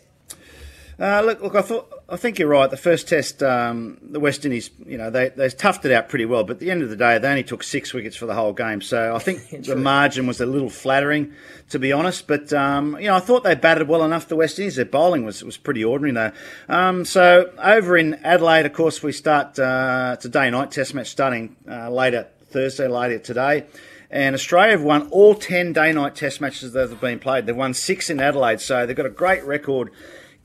Uh, 1.00 1.23
look, 1.23 1.41
look, 1.41 1.55
I 1.55 1.62
thought 1.62 1.91
I 2.11 2.17
think 2.17 2.38
you're 2.38 2.49
right. 2.49 2.71
The 2.71 2.76
first 2.76 3.09
test, 3.09 3.42
um, 3.42 3.97
the 4.02 4.21
West 4.21 4.45
Indies, 4.45 4.69
you 4.85 4.99
know, 4.99 5.09
they 5.09 5.30
they 5.30 5.47
toughed 5.47 5.87
it 5.87 5.92
out 5.92 6.11
pretty 6.11 6.26
well. 6.26 6.45
But 6.45 6.54
at 6.54 6.59
the 6.59 6.71
end 6.71 6.83
of 6.83 6.90
the 6.90 6.97
day, 6.97 7.16
they 7.16 7.28
only 7.28 7.42
took 7.42 7.62
six 7.62 7.95
wickets 7.95 8.16
for 8.16 8.26
the 8.26 8.35
whole 8.35 8.52
game. 8.52 8.83
So 8.83 9.14
I 9.16 9.19
think 9.19 9.49
the 9.64 9.76
margin 9.76 10.26
was 10.26 10.42
a 10.42 10.47
little 10.47 10.69
flattering, 10.69 11.33
to 11.71 11.78
be 11.78 11.90
honest. 11.90 12.26
But 12.26 12.52
um, 12.52 12.99
you 13.00 13.07
know, 13.07 13.14
I 13.14 13.21
thought 13.21 13.45
they 13.45 13.54
batted 13.54 13.88
well 13.88 14.04
enough. 14.04 14.28
The 14.28 14.37
West 14.37 14.59
Indies, 14.59 14.76
their 14.76 14.85
bowling 14.85 15.25
was 15.25 15.42
was 15.42 15.57
pretty 15.57 15.83
ordinary 15.83 16.12
though. 16.12 16.75
Um, 16.75 17.07
so 17.07 17.50
over 17.59 17.97
in 17.97 18.14
Adelaide, 18.23 18.66
of 18.66 18.75
course, 18.75 19.02
we 19.02 19.12
start 19.12 19.59
uh, 19.59 20.11
it's 20.14 20.26
a 20.26 20.28
day 20.28 20.50
night 20.50 20.71
test 20.71 20.92
match 20.95 21.09
starting 21.09 21.57
uh, 21.66 21.88
later 21.88 22.28
Thursday, 22.50 22.88
later 22.88 23.19
today. 23.19 23.64
And 24.11 24.35
Australia 24.35 24.73
have 24.73 24.83
won 24.83 25.09
all 25.11 25.37
10 25.37 25.73
day 25.73 25.92
night 25.92 26.16
test 26.16 26.40
matches 26.40 26.73
that 26.73 26.90
have 26.90 27.00
been 27.00 27.21
played. 27.21 27.47
They've 27.47 27.57
won 27.57 27.73
six 27.73 28.11
in 28.11 28.21
Adelaide, 28.21 28.61
so 28.61 28.85
they've 28.85 28.97
got 28.97 29.07
a 29.07 29.11
great 29.11 29.45
record 29.45 29.92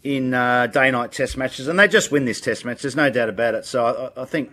in 0.05 0.35
uh, 0.35 0.67
day 0.67 0.91
night 0.91 1.11
test 1.11 1.35
matches, 1.35 1.67
and 1.67 1.79
they 1.79 1.87
just 1.87 2.11
win 2.11 2.25
this 2.25 2.39
test 2.39 2.63
match. 2.63 2.81
There's 2.83 2.95
no 2.95 3.09
doubt 3.09 3.27
about 3.27 3.55
it. 3.55 3.65
So 3.65 4.11
I, 4.15 4.21
I 4.21 4.25
think 4.25 4.51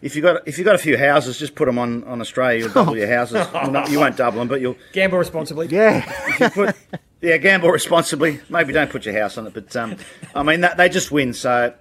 if 0.00 0.16
you 0.16 0.22
got 0.22 0.48
if 0.48 0.56
you 0.58 0.64
got 0.64 0.74
a 0.74 0.78
few 0.78 0.96
houses, 0.96 1.38
just 1.38 1.54
put 1.54 1.66
them 1.66 1.78
on, 1.78 2.02
on 2.04 2.22
Australia. 2.22 2.60
You'll 2.60 2.72
double 2.72 2.96
your 2.96 3.06
houses. 3.08 3.46
Well, 3.52 3.70
not- 3.70 3.90
you 3.90 4.00
won't 4.00 4.16
double 4.16 4.38
them, 4.38 4.48
but 4.48 4.60
you'll 4.62 4.76
Gamble 4.92 5.18
responsibly. 5.18 5.66
Yeah, 5.68 6.04
if 6.28 6.40
you 6.40 6.50
put 6.50 6.76
yeah 7.20 7.36
gamble 7.36 7.68
responsibly. 7.70 8.40
Maybe 8.48 8.72
don't 8.72 8.90
put 8.90 9.04
your 9.04 9.18
house 9.20 9.36
on 9.38 9.46
it, 9.46 9.52
but 9.54 9.76
um, 9.76 9.96
I 10.34 10.42
mean 10.42 10.62
that, 10.62 10.78
they 10.78 10.88
just 10.88 11.10
win. 11.12 11.34
So 11.34 11.74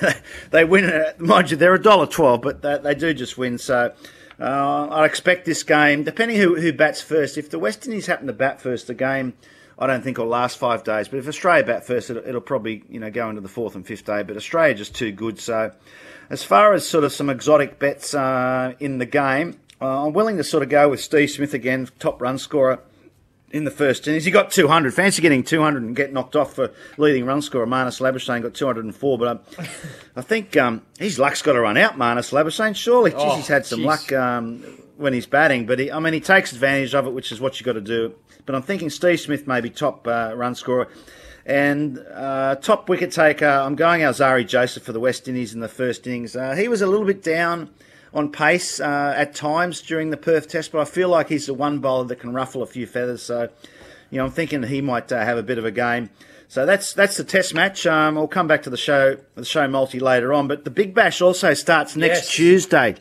they 0.50 0.64
win. 0.64 0.84
uh, 0.86 1.12
Mind 1.18 1.52
you, 1.52 1.56
they're 1.56 1.74
a 1.74 1.82
dollar 1.82 2.06
twelve, 2.08 2.42
but 2.42 2.60
they, 2.62 2.78
they 2.78 2.94
do 2.94 3.14
just 3.14 3.38
win. 3.38 3.56
So. 3.58 3.94
Uh, 4.40 4.88
I 4.90 5.04
expect 5.06 5.44
this 5.44 5.62
game, 5.62 6.02
depending 6.02 6.36
who, 6.38 6.56
who 6.60 6.72
bats 6.72 7.00
first. 7.00 7.38
If 7.38 7.50
the 7.50 7.58
West 7.60 7.86
Indies 7.86 8.06
happen 8.06 8.26
to 8.26 8.32
bat 8.32 8.60
first, 8.60 8.88
the 8.88 8.94
game 8.94 9.34
I 9.78 9.86
don't 9.86 10.02
think 10.02 10.18
will 10.18 10.26
last 10.26 10.58
five 10.58 10.84
days. 10.84 11.08
But 11.08 11.18
if 11.18 11.28
Australia 11.28 11.64
bat 11.64 11.86
first, 11.86 12.10
it'll, 12.10 12.40
probably 12.40 12.84
you 12.88 13.00
know 13.00 13.10
go 13.10 13.28
into 13.28 13.40
the 13.40 13.48
fourth 13.48 13.74
and 13.74 13.86
fifth 13.86 14.04
day. 14.04 14.22
But 14.22 14.36
Australia 14.36 14.74
just 14.74 14.94
too 14.94 15.12
good. 15.12 15.38
So, 15.38 15.72
as 16.30 16.42
far 16.42 16.72
as 16.74 16.88
sort 16.88 17.04
of 17.04 17.12
some 17.12 17.30
exotic 17.30 17.78
bets 17.78 18.14
uh, 18.14 18.74
in 18.80 18.98
the 18.98 19.06
game, 19.06 19.58
uh, 19.80 20.06
I'm 20.06 20.12
willing 20.12 20.36
to 20.36 20.44
sort 20.44 20.62
of 20.62 20.68
go 20.68 20.88
with 20.88 21.00
Steve 21.00 21.30
Smith 21.30 21.54
again, 21.54 21.88
top 21.98 22.20
run 22.20 22.38
scorer 22.38 22.80
in 23.54 23.62
the 23.62 23.70
first 23.70 24.06
innings. 24.08 24.24
He 24.24 24.32
got 24.32 24.50
200. 24.50 24.92
Fancy 24.92 25.22
getting 25.22 25.44
200 25.44 25.80
and 25.82 25.94
get 25.94 26.12
knocked 26.12 26.34
off 26.34 26.54
for 26.54 26.72
leading 26.98 27.24
run 27.24 27.40
scorer. 27.40 27.66
Marnus 27.66 28.00
Labuschagne 28.00 28.42
got 28.42 28.52
204, 28.52 29.16
but 29.18 29.28
um, 29.28 29.40
I 30.16 30.22
think 30.22 30.56
um, 30.56 30.82
his 30.98 31.20
luck's 31.20 31.40
got 31.40 31.52
to 31.52 31.60
run 31.60 31.76
out, 31.76 31.96
Marnus 31.96 32.32
Labuschagne. 32.32 32.74
Surely, 32.74 33.12
Jeez, 33.12 33.16
Oh, 33.20 33.36
he's 33.36 33.46
had 33.46 33.64
some 33.64 33.80
jeez. 33.80 33.84
luck 33.84 34.12
um, 34.12 34.62
when 34.96 35.12
he's 35.12 35.26
batting, 35.26 35.66
but 35.66 35.78
he, 35.78 35.92
I 35.92 36.00
mean, 36.00 36.12
he 36.14 36.20
takes 36.20 36.50
advantage 36.52 36.94
of 36.96 37.06
it, 37.06 37.12
which 37.12 37.30
is 37.30 37.40
what 37.40 37.60
you've 37.60 37.64
got 37.66 37.74
to 37.74 37.80
do. 37.80 38.16
But 38.44 38.56
I'm 38.56 38.62
thinking 38.62 38.90
Steve 38.90 39.20
Smith 39.20 39.46
may 39.46 39.60
be 39.60 39.70
top 39.70 40.06
uh, 40.08 40.32
run 40.34 40.56
scorer. 40.56 40.88
And 41.46 41.98
uh, 42.12 42.56
top 42.56 42.88
wicket 42.88 43.12
taker, 43.12 43.46
I'm 43.46 43.76
going 43.76 44.00
Alzarri 44.00 44.46
Joseph 44.48 44.82
for 44.82 44.92
the 44.92 45.00
West 45.00 45.28
Indies 45.28 45.54
in 45.54 45.60
the 45.60 45.68
first 45.68 46.06
innings. 46.08 46.34
Uh, 46.34 46.54
he 46.56 46.66
was 46.68 46.82
a 46.82 46.86
little 46.86 47.06
bit 47.06 47.22
down 47.22 47.70
on 48.14 48.30
pace 48.30 48.80
uh, 48.80 49.12
at 49.16 49.34
times 49.34 49.82
during 49.82 50.10
the 50.10 50.16
Perth 50.16 50.48
Test, 50.48 50.72
but 50.72 50.80
I 50.80 50.84
feel 50.84 51.08
like 51.08 51.28
he's 51.28 51.46
the 51.46 51.54
one 51.54 51.80
bowler 51.80 52.04
that 52.04 52.20
can 52.20 52.32
ruffle 52.32 52.62
a 52.62 52.66
few 52.66 52.86
feathers. 52.86 53.22
So, 53.22 53.48
you 54.10 54.18
know, 54.18 54.24
I'm 54.24 54.30
thinking 54.30 54.62
he 54.62 54.80
might 54.80 55.10
uh, 55.12 55.22
have 55.24 55.36
a 55.36 55.42
bit 55.42 55.58
of 55.58 55.64
a 55.64 55.72
game. 55.72 56.10
So 56.46 56.64
that's 56.64 56.92
that's 56.92 57.16
the 57.16 57.24
Test 57.24 57.52
match. 57.54 57.84
Um, 57.86 58.16
I'll 58.16 58.28
come 58.28 58.46
back 58.46 58.62
to 58.62 58.70
the 58.70 58.76
show 58.76 59.16
the 59.34 59.44
show 59.44 59.66
multi 59.66 59.98
later 59.98 60.32
on, 60.32 60.46
but 60.46 60.64
the 60.64 60.70
Big 60.70 60.94
Bash 60.94 61.20
also 61.20 61.52
starts 61.52 61.96
next 61.96 62.18
Yes. 62.18 62.30
Tuesday. 62.30 62.96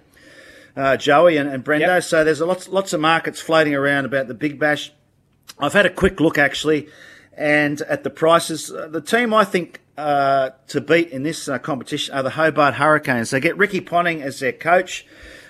Uh, 0.76 0.98
Joey 0.98 1.38
and, 1.38 1.48
and 1.48 1.64
Brendo. 1.64 1.82
Yep. 1.82 2.04
So 2.04 2.24
there's 2.24 2.42
a 2.42 2.48
lots 2.48 2.68
lots 2.68 2.94
of 2.94 3.00
markets 3.00 3.40
floating 3.40 3.76
around 3.76 4.06
about 4.06 4.28
the 4.28 4.34
Big 4.34 4.60
Bash. 4.60 4.92
I've 5.60 5.74
had 5.74 5.86
a 5.86 5.92
quick 5.92 6.20
look 6.20 6.40
actually, 6.40 6.88
and 7.38 7.80
at 7.82 8.04
the 8.04 8.10
prices, 8.10 8.72
uh, 8.72 8.88
the 8.88 9.02
team 9.02 9.36
I 9.36 9.46
think 9.46 9.82
uh, 9.98 10.52
to 10.68 10.82
beat 10.82 11.10
in 11.10 11.24
this 11.24 11.48
uh, 11.48 11.60
competition 11.60 12.16
are 12.16 12.24
the 12.24 12.32
Hobart 12.32 12.76
Hurricanes. 12.76 13.30
They 13.30 13.40
get 13.40 13.58
Ricky 13.58 13.82
Ponting 13.82 14.22
as 14.22 14.40
their 14.40 14.52
coach, 14.52 15.06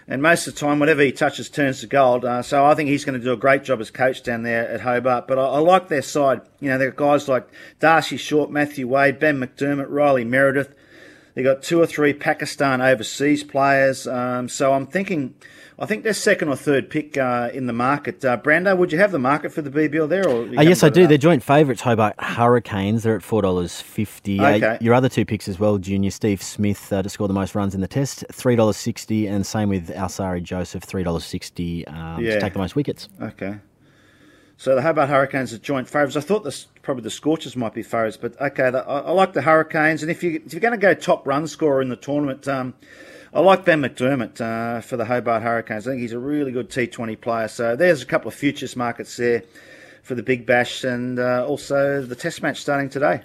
and 0.07 0.21
most 0.21 0.47
of 0.47 0.53
the 0.53 0.59
time, 0.59 0.79
whatever 0.79 1.01
he 1.01 1.11
touches 1.11 1.49
turns 1.49 1.79
to 1.79 1.87
gold. 1.87 2.25
Uh, 2.25 2.41
so 2.41 2.65
I 2.65 2.75
think 2.75 2.89
he's 2.89 3.05
going 3.05 3.17
to 3.17 3.23
do 3.23 3.31
a 3.31 3.37
great 3.37 3.63
job 3.63 3.79
as 3.79 3.89
coach 3.89 4.21
down 4.21 4.43
there 4.43 4.67
at 4.67 4.81
Hobart. 4.81 5.27
But 5.27 5.39
I, 5.39 5.43
I 5.43 5.59
like 5.59 5.87
their 5.87 6.01
side. 6.01 6.41
You 6.59 6.69
know, 6.69 6.77
they've 6.77 6.95
got 6.95 7.11
guys 7.11 7.27
like 7.27 7.47
Darcy 7.79 8.17
Short, 8.17 8.51
Matthew 8.51 8.87
Wade, 8.87 9.19
Ben 9.19 9.37
McDermott, 9.37 9.87
Riley 9.89 10.25
Meredith. 10.25 10.75
They 11.35 11.43
got 11.43 11.63
two 11.63 11.81
or 11.81 11.87
three 11.87 12.13
Pakistan 12.13 12.81
overseas 12.81 13.43
players. 13.43 14.05
Um, 14.07 14.47
so 14.47 14.73
I'm 14.73 14.85
thinking, 14.85 15.33
I 15.79 15.87
think 15.87 16.03
they're 16.03 16.13
second 16.13 16.49
or 16.49 16.55
third 16.55 16.91
pick 16.91 17.17
uh, 17.17 17.49
in 17.51 17.65
the 17.65 17.73
market. 17.73 18.23
Uh, 18.23 18.37
Brando, 18.37 18.77
would 18.77 18.91
you 18.91 18.99
have 18.99 19.11
the 19.11 19.17
market 19.19 19.51
for 19.51 19.63
the 19.63 19.71
BBL 19.71 20.07
there? 20.09 20.27
Or 20.29 20.43
Uh, 20.43 20.61
yes, 20.61 20.83
I 20.83 20.89
do. 20.89 21.07
They're 21.07 21.17
joint 21.17 21.41
favourites, 21.41 21.81
Hobart 21.81 22.13
Hurricanes. 22.19 23.01
They're 23.01 23.15
at 23.15 23.23
four 23.23 23.41
dollars 23.41 23.81
fifty. 23.81 24.39
Okay. 24.39 24.63
Uh, 24.63 24.77
your 24.79 24.93
other 24.93 25.09
two 25.09 25.25
picks 25.25 25.47
as 25.47 25.59
well, 25.59 25.79
Junior 25.79 26.11
Steve 26.11 26.43
Smith 26.43 26.93
uh, 26.93 27.01
to 27.01 27.09
score 27.09 27.27
the 27.27 27.33
most 27.33 27.55
runs 27.55 27.73
in 27.73 27.81
the 27.81 27.87
Test, 27.87 28.23
three 28.31 28.55
dollars 28.55 28.77
sixty, 28.77 29.25
and 29.25 29.43
same 29.45 29.69
with 29.69 29.89
Alzarri 29.89 30.43
Joseph, 30.43 30.83
three 30.83 31.03
dollars 31.03 31.25
sixty 31.25 31.87
um, 31.87 32.23
Yeah. 32.23 32.35
to 32.35 32.41
take 32.41 32.53
the 32.53 32.59
most 32.59 32.75
wickets. 32.75 33.09
Okay. 33.19 33.55
So 34.63 34.75
the 34.75 34.81
Hobart 34.81 35.09
Hurricanes 35.09 35.51
are 35.51 35.57
joint 35.57 35.89
favourites. 35.89 36.15
I 36.15 36.21
thought 36.21 36.45
this 36.45 36.67
probably 36.83 37.03
the 37.03 37.09
Scorchers 37.09 37.57
might 37.57 37.73
be 37.73 37.83
favourites, 37.83 38.15
but 38.15 38.39
okay, 38.39 38.71
the, 38.71 38.77
I, 38.87 38.99
I 38.99 39.11
like 39.11 39.33
the 39.33 39.41
Hurricanes. 39.41 40.03
And 40.03 40.09
if 40.09 40.23
you 40.23 40.41
if 40.45 40.53
you're 40.53 40.61
going 40.61 40.71
to 40.71 40.77
go 40.77 40.93
top 40.93 41.27
run 41.27 41.47
scorer 41.47 41.81
in 41.81 41.89
the 41.89 41.97
tournament, 41.97 42.47
um, 42.47 42.73
I 43.33 43.41
like 43.41 43.65
Ben 43.65 43.81
McDermott 43.81 44.39
uh, 44.39 44.79
for 44.79 44.95
the 44.95 45.03
Hobart 45.03 45.43
Hurricanes. 45.43 45.85
I 45.85 45.91
think 45.91 46.01
he's 46.01 46.13
a 46.13 46.17
really 46.17 46.53
good 46.53 46.69
T20 46.69 47.19
player. 47.19 47.49
So 47.49 47.75
there's 47.75 48.01
a 48.01 48.05
couple 48.05 48.29
of 48.29 48.35
futures 48.35 48.77
markets 48.77 49.17
there 49.17 49.43
for 50.01 50.15
the 50.15 50.23
Big 50.23 50.45
Bash, 50.45 50.85
and 50.85 51.19
uh, 51.19 51.45
also 51.45 52.01
the 52.01 52.15
Test 52.15 52.41
match 52.41 52.61
starting 52.61 52.87
today. 52.87 53.23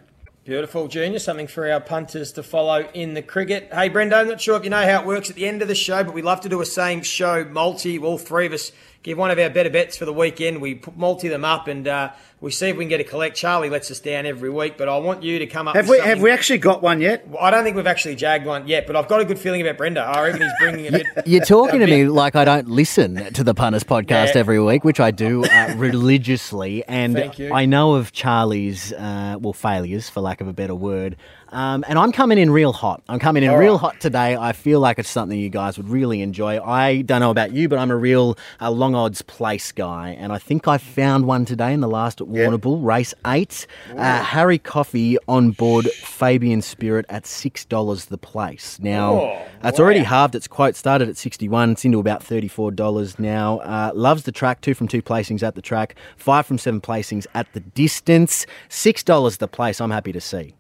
Beautiful, 0.48 0.88
Junior. 0.88 1.20
Something 1.20 1.46
for 1.46 1.70
our 1.70 1.78
punters 1.78 2.32
to 2.32 2.42
follow 2.42 2.88
in 2.94 3.14
the 3.14 3.22
cricket. 3.22 3.68
Hey, 3.70 3.90
Brendo, 3.90 4.14
I'm 4.14 4.28
not 4.28 4.40
sure 4.40 4.56
if 4.56 4.64
you 4.64 4.70
know 4.70 4.82
how 4.82 5.02
it 5.02 5.06
works 5.06 5.30
at 5.30 5.36
the 5.36 5.46
end 5.46 5.62
of 5.62 5.68
the 5.68 5.74
show, 5.76 6.02
but 6.02 6.14
we 6.14 6.22
love 6.22 6.40
to 6.40 6.48
do 6.48 6.60
a 6.62 6.66
same 6.66 7.02
show 7.02 7.44
multi. 7.44 7.98
All 7.98 8.18
three 8.18 8.46
of 8.46 8.52
us 8.54 8.72
give 9.02 9.16
one 9.18 9.30
of 9.30 9.38
our 9.38 9.48
better 9.50 9.70
bets 9.70 9.96
for 9.96 10.04
the 10.04 10.12
weekend. 10.12 10.60
We 10.60 10.74
put 10.74 10.96
multi 10.96 11.28
them 11.28 11.44
up 11.44 11.68
and 11.68 11.86
uh, 11.86 12.10
we 12.40 12.50
see 12.50 12.68
if 12.68 12.76
we 12.76 12.84
can 12.84 12.88
get 12.88 13.00
a 13.00 13.04
collect. 13.04 13.36
Charlie 13.36 13.70
lets 13.70 13.90
us 13.90 14.00
down 14.00 14.26
every 14.26 14.50
week, 14.50 14.76
but 14.76 14.88
I 14.88 14.98
want 14.98 15.22
you 15.22 15.38
to 15.40 15.46
come 15.46 15.66
up 15.68 15.76
Have 15.76 15.88
with 15.88 16.00
we 16.00 16.06
have 16.06 16.20
we 16.20 16.30
actually 16.30 16.58
got 16.58 16.82
one 16.82 17.00
yet? 17.00 17.26
I 17.40 17.50
don't 17.50 17.64
think 17.64 17.76
we've 17.76 17.86
actually 17.86 18.16
jagged 18.16 18.44
one 18.46 18.66
yet, 18.68 18.86
but 18.86 18.96
I've 18.96 19.08
got 19.08 19.20
a 19.20 19.24
good 19.24 19.38
feeling 19.38 19.60
about 19.60 19.76
Brenda. 19.76 20.00
I 20.00 20.22
reckon 20.24 20.42
he's 20.42 20.52
bringing 20.60 20.86
a 20.88 20.90
bit. 20.92 21.06
You're 21.26 21.44
talking 21.44 21.82
a 21.82 21.86
to 21.86 21.90
me 21.92 22.06
like 22.06 22.36
I 22.36 22.44
don't 22.44 22.68
listen 22.68 23.32
to 23.34 23.42
the 23.44 23.54
Punters 23.54 23.84
podcast 23.84 24.34
Yeah. 24.34 24.40
every 24.40 24.60
week, 24.60 24.84
which 24.84 25.00
I 25.00 25.10
do 25.10 25.44
uh, 25.44 25.74
religiously. 25.76 26.84
And 26.86 27.14
Thank 27.14 27.38
you. 27.38 27.52
I 27.52 27.66
know 27.66 27.94
of 27.94 28.12
Charlie's, 28.12 28.92
uh, 28.92 29.36
well, 29.40 29.52
failures, 29.52 30.08
for 30.08 30.20
lack 30.20 30.40
of 30.40 30.48
a 30.48 30.52
better 30.52 30.74
word. 30.74 31.16
Um, 31.50 31.84
and 31.88 31.98
I'm 31.98 32.12
coming 32.12 32.36
in 32.38 32.50
real 32.50 32.72
hot. 32.72 33.02
I'm 33.08 33.18
coming 33.18 33.42
in 33.42 33.50
All 33.50 33.56
real 33.58 33.72
right. 33.72 33.80
hot 33.80 34.00
today. 34.00 34.36
I 34.36 34.52
feel 34.52 34.80
like 34.80 34.98
it's 34.98 35.08
something 35.08 35.38
you 35.38 35.48
guys 35.48 35.76
would 35.78 35.88
really 35.88 36.20
enjoy. 36.20 36.60
I 36.62 37.02
don't 37.02 37.20
know 37.20 37.30
about 37.30 37.52
you, 37.52 37.68
but 37.68 37.78
I'm 37.78 37.90
a 37.90 37.96
real 37.96 38.36
uh, 38.60 38.70
long 38.70 38.94
odds 38.94 39.22
place 39.22 39.72
guy. 39.72 40.10
And 40.18 40.32
I 40.32 40.38
think 40.38 40.68
I 40.68 40.78
found 40.78 41.26
one 41.26 41.44
today 41.44 41.72
in 41.72 41.80
the 41.80 41.88
last 41.88 42.20
at 42.20 42.26
Warrnambool, 42.26 42.84
race 42.84 43.14
eight. 43.26 43.66
Uh, 43.96 44.22
Harry 44.22 44.58
Coffey 44.58 45.16
on 45.26 45.50
board 45.52 45.86
Fabian 45.90 46.60
Spirit 46.62 47.06
at 47.08 47.24
$6 47.24 48.06
the 48.08 48.18
place. 48.18 48.78
Now, 48.80 49.12
Oh, 49.14 49.42
it's 49.64 49.80
already 49.80 50.00
halved. 50.00 50.34
Its 50.34 50.46
quote 50.46 50.76
started 50.76 51.08
at 51.08 51.16
61. 51.16 51.72
It's 51.72 51.84
into 51.84 51.98
about 51.98 52.22
$34 52.22 53.18
now. 53.18 53.58
Uh, 53.60 53.90
loves 53.94 54.24
the 54.24 54.32
track. 54.32 54.60
Two 54.60 54.74
from 54.74 54.86
two 54.88 55.02
placings 55.02 55.42
at 55.42 55.54
the 55.54 55.62
track. 55.62 55.94
Five 56.16 56.46
from 56.46 56.58
seven 56.58 56.80
placings 56.80 57.26
at 57.34 57.50
the 57.54 57.60
distance. 57.60 58.46
$6 58.68 59.38
the 59.38 59.48
place. 59.48 59.80
I'm 59.80 59.90
happy 59.90 60.12
to 60.12 60.20
see. 60.20 60.54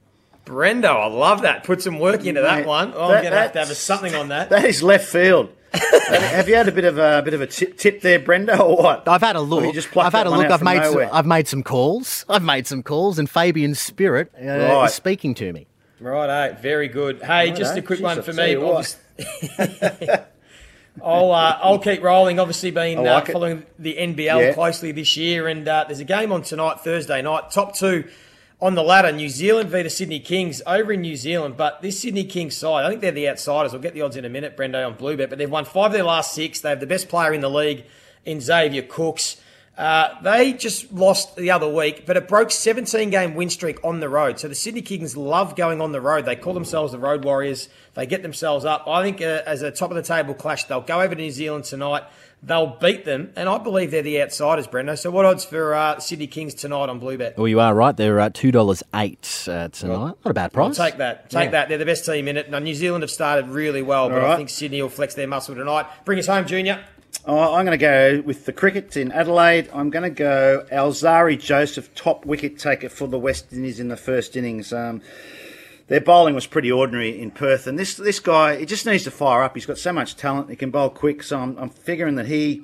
Brendo, 0.48 0.86
I 0.86 1.06
love 1.06 1.42
that. 1.42 1.64
Put 1.64 1.82
some 1.82 1.98
work 1.98 2.24
into 2.24 2.40
that 2.40 2.66
one. 2.66 2.92
Oh, 2.94 3.08
that- 3.08 3.16
I'm 3.18 3.22
going 3.22 3.32
to 3.34 3.38
have 3.40 3.52
to 3.52 3.58
have 3.60 3.70
a 3.70 3.74
something 3.74 4.14
on 4.14 4.28
that. 4.28 4.48
That 4.50 4.64
is 4.64 4.82
left 4.82 5.06
field. 5.08 5.50
have 5.74 6.48
you 6.48 6.54
had 6.54 6.66
a 6.66 6.72
bit 6.72 6.84
of 6.84 6.96
a 6.96 7.20
bit 7.22 7.34
of 7.34 7.42
a 7.42 7.46
tip, 7.46 7.76
tip 7.76 8.00
there, 8.00 8.18
Brenda, 8.18 8.58
or 8.62 8.76
what? 8.78 9.06
I've 9.06 9.20
had 9.20 9.36
a 9.36 9.40
look. 9.42 9.64
you 9.64 9.72
just 9.74 9.94
I've 9.94 10.14
had 10.14 10.26
a 10.26 10.30
look. 10.30 10.50
I've 10.50 10.60
from 10.60 10.64
made 10.64 10.82
some. 10.84 11.08
I've 11.12 11.26
made 11.26 11.46
some 11.46 11.62
calls. 11.62 12.24
I've 12.26 12.42
made 12.42 12.66
some 12.66 12.82
calls, 12.82 13.18
and 13.18 13.28
Fabian's 13.28 13.78
spirit 13.78 14.32
uh, 14.40 14.46
Right. 14.46 14.86
is 14.86 14.94
speaking 14.94 15.34
to 15.34 15.52
me. 15.52 15.66
Right, 16.00 16.52
very 16.58 16.88
good. 16.88 17.22
Hey, 17.22 17.50
just 17.50 17.76
a 17.76 17.82
quick 17.82 17.98
Jeez, 17.98 18.02
one 18.02 18.16
I'll 18.16 18.22
for 18.24 18.32
me. 18.32 18.52
you. 18.52 18.66
Obviously- 18.66 20.08
I'll 21.04 21.30
uh, 21.30 21.58
I'll 21.62 21.78
keep 21.78 22.02
rolling. 22.02 22.40
Obviously, 22.40 22.70
been 22.70 22.98
like 23.04 23.24
uh, 23.28 23.30
it. 23.30 23.32
following 23.32 23.66
the 23.78 23.94
NBL 23.94 24.40
Yeah. 24.40 24.52
closely 24.54 24.90
this 24.92 25.16
year, 25.16 25.46
and 25.48 25.68
uh, 25.68 25.84
there's 25.86 26.00
a 26.00 26.04
game 26.04 26.32
on 26.32 26.42
tonight, 26.42 26.80
Thursday 26.80 27.22
night. 27.22 27.50
Top 27.50 27.76
two 27.76 28.08
on 28.60 28.74
the 28.74 28.82
ladder: 28.82 29.12
New 29.12 29.28
Zealand 29.28 29.70
v 29.70 29.82
the 29.82 29.90
Sydney 29.90 30.20
Kings 30.20 30.62
over 30.66 30.92
in 30.92 31.02
New 31.02 31.16
Zealand. 31.16 31.56
But 31.56 31.82
this 31.82 32.00
Sydney 32.00 32.24
Kings 32.24 32.56
side, 32.56 32.84
I 32.84 32.88
think 32.88 33.00
they're 33.00 33.12
the 33.12 33.28
outsiders. 33.28 33.72
We'll 33.72 33.82
get 33.82 33.94
the 33.94 34.02
odds 34.02 34.16
in 34.16 34.24
a 34.24 34.28
minute, 34.28 34.56
Brendo 34.56 34.86
on 34.86 34.96
Bluebet. 34.96 35.28
But 35.28 35.38
they've 35.38 35.50
won 35.50 35.64
five 35.64 35.86
of 35.86 35.92
their 35.92 36.04
last 36.04 36.34
six. 36.34 36.60
They 36.60 36.70
have 36.70 36.80
the 36.80 36.86
best 36.86 37.08
player 37.08 37.32
in 37.32 37.40
the 37.40 37.50
league 37.50 37.84
in 38.24 38.40
Xavier 38.40 38.82
Cooks. 38.82 39.40
Uh, 39.78 40.20
they 40.22 40.52
just 40.54 40.92
lost 40.92 41.36
the 41.36 41.52
other 41.52 41.68
week, 41.72 42.04
but 42.04 42.16
it 42.16 42.26
broke 42.26 42.50
17 42.50 43.10
game 43.10 43.36
win 43.36 43.48
streak 43.48 43.78
on 43.84 44.00
the 44.00 44.08
road. 44.08 44.40
So 44.40 44.48
the 44.48 44.56
Sydney 44.56 44.82
Kings 44.82 45.16
love 45.16 45.54
going 45.54 45.80
on 45.80 45.92
the 45.92 46.00
road. 46.00 46.24
They 46.24 46.34
call 46.34 46.52
themselves 46.52 46.90
the 46.90 46.98
Road 46.98 47.24
Warriors. 47.24 47.68
They 47.94 48.04
get 48.04 48.22
themselves 48.22 48.64
up. 48.64 48.88
I 48.88 49.04
think 49.04 49.20
uh, 49.22 49.42
as 49.46 49.62
a 49.62 49.70
top 49.70 49.90
of 49.90 49.96
the 49.96 50.02
table 50.02 50.34
clash, 50.34 50.64
they'll 50.64 50.80
go 50.80 51.00
over 51.00 51.14
to 51.14 51.20
New 51.20 51.30
Zealand 51.30 51.62
tonight. 51.62 52.02
They'll 52.42 52.76
beat 52.80 53.04
them, 53.04 53.32
and 53.36 53.48
I 53.48 53.58
believe 53.58 53.90
they're 53.92 54.02
the 54.02 54.20
outsiders, 54.22 54.66
Brendo. 54.68 54.96
So 54.98 55.10
what 55.12 55.24
odds 55.24 55.44
for 55.44 55.74
uh, 55.74 55.98
Sydney 56.00 56.26
Kings 56.28 56.54
tonight 56.54 56.88
on 56.88 57.00
Bluebet? 57.00 57.36
Well, 57.36 57.48
you 57.48 57.58
are 57.60 57.72
right. 57.74 57.96
They're 57.96 58.18
uh, 58.20 58.30
two 58.32 58.50
dollars 58.52 58.82
eight 58.96 59.44
uh, 59.48 59.68
tonight. 59.68 60.14
Not 60.24 60.30
a 60.30 60.34
bad 60.34 60.52
price. 60.52 60.76
Take 60.76 60.96
that. 60.98 61.30
Take 61.30 61.46
Yeah. 61.46 61.50
that. 61.50 61.68
They're 61.68 61.78
the 61.78 61.86
best 61.86 62.04
team 62.04 62.26
in 62.28 62.36
it. 62.36 62.50
Now, 62.50 62.58
New 62.60 62.74
Zealand 62.74 63.02
have 63.02 63.10
started 63.10 63.48
really 63.48 63.82
well, 63.82 64.08
but 64.08 64.22
All 64.22 64.30
I 64.32 64.36
think 64.36 64.50
Sydney 64.50 64.82
will 64.82 64.88
flex 64.88 65.14
their 65.14 65.26
muscle 65.28 65.54
tonight. 65.56 65.86
Bring 66.04 66.18
us 66.20 66.26
home, 66.28 66.46
Junior. 66.46 66.84
Oh, 67.30 67.56
I'm 67.56 67.66
going 67.66 67.78
to 67.78 67.84
go 67.84 68.22
with 68.24 68.46
the 68.46 68.54
cricket 68.54 68.96
in 68.96 69.12
Adelaide. 69.12 69.68
I'm 69.74 69.90
going 69.90 70.04
to 70.04 70.08
go 70.08 70.64
Alzarri 70.72 71.38
Joseph, 71.38 71.94
top 71.94 72.24
wicket 72.24 72.58
taker 72.58 72.88
for 72.88 73.06
the 73.06 73.18
West 73.18 73.52
Indies 73.52 73.78
in 73.78 73.88
the 73.88 73.98
first 73.98 74.34
innings. 74.34 74.72
Um, 74.72 75.02
their 75.88 76.00
bowling 76.00 76.34
was 76.34 76.46
pretty 76.46 76.72
ordinary 76.72 77.20
in 77.20 77.30
Perth, 77.30 77.66
and 77.66 77.78
this 77.78 77.98
this 77.98 78.18
guy 78.18 78.56
he 78.56 78.64
just 78.64 78.86
needs 78.86 79.04
to 79.04 79.10
fire 79.10 79.42
up. 79.42 79.54
He's 79.54 79.66
got 79.66 79.76
so 79.76 79.92
much 79.92 80.16
talent. 80.16 80.48
He 80.48 80.56
can 80.56 80.70
bowl 80.70 80.88
quick, 80.88 81.22
so 81.22 81.38
I'm, 81.38 81.58
I'm 81.58 81.68
figuring 81.68 82.14
that 82.14 82.28
he. 82.28 82.62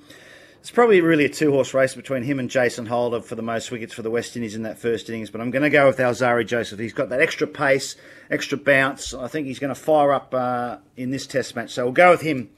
It's 0.60 0.70
probably 0.70 1.02
really 1.02 1.26
a 1.26 1.28
two 1.28 1.50
horse 1.50 1.74
race 1.74 1.94
between 1.94 2.22
him 2.22 2.38
and 2.38 2.48
Jason 2.48 2.86
Holder 2.86 3.20
for 3.20 3.34
the 3.34 3.42
most 3.42 3.70
wickets 3.70 3.92
for 3.92 4.00
the 4.00 4.10
West 4.10 4.34
Indies 4.34 4.54
in 4.54 4.62
that 4.62 4.78
first 4.78 5.10
innings. 5.10 5.28
But 5.28 5.42
I'm 5.42 5.50
going 5.50 5.62
to 5.62 5.68
go 5.68 5.86
with 5.86 5.98
Alzarri 5.98 6.46
Joseph. 6.46 6.78
He's 6.78 6.94
got 6.94 7.10
that 7.10 7.20
extra 7.20 7.46
pace, 7.46 7.96
extra 8.30 8.56
bounce. 8.56 9.12
I 9.12 9.28
think 9.28 9.46
he's 9.46 9.58
going 9.58 9.74
to 9.74 9.78
fire 9.78 10.14
up 10.14 10.32
uh, 10.32 10.78
in 10.96 11.10
this 11.10 11.26
Test 11.26 11.54
match. 11.54 11.70
So 11.74 11.84
we'll 11.84 11.92
go 11.92 12.12
with 12.12 12.22
him 12.22 12.48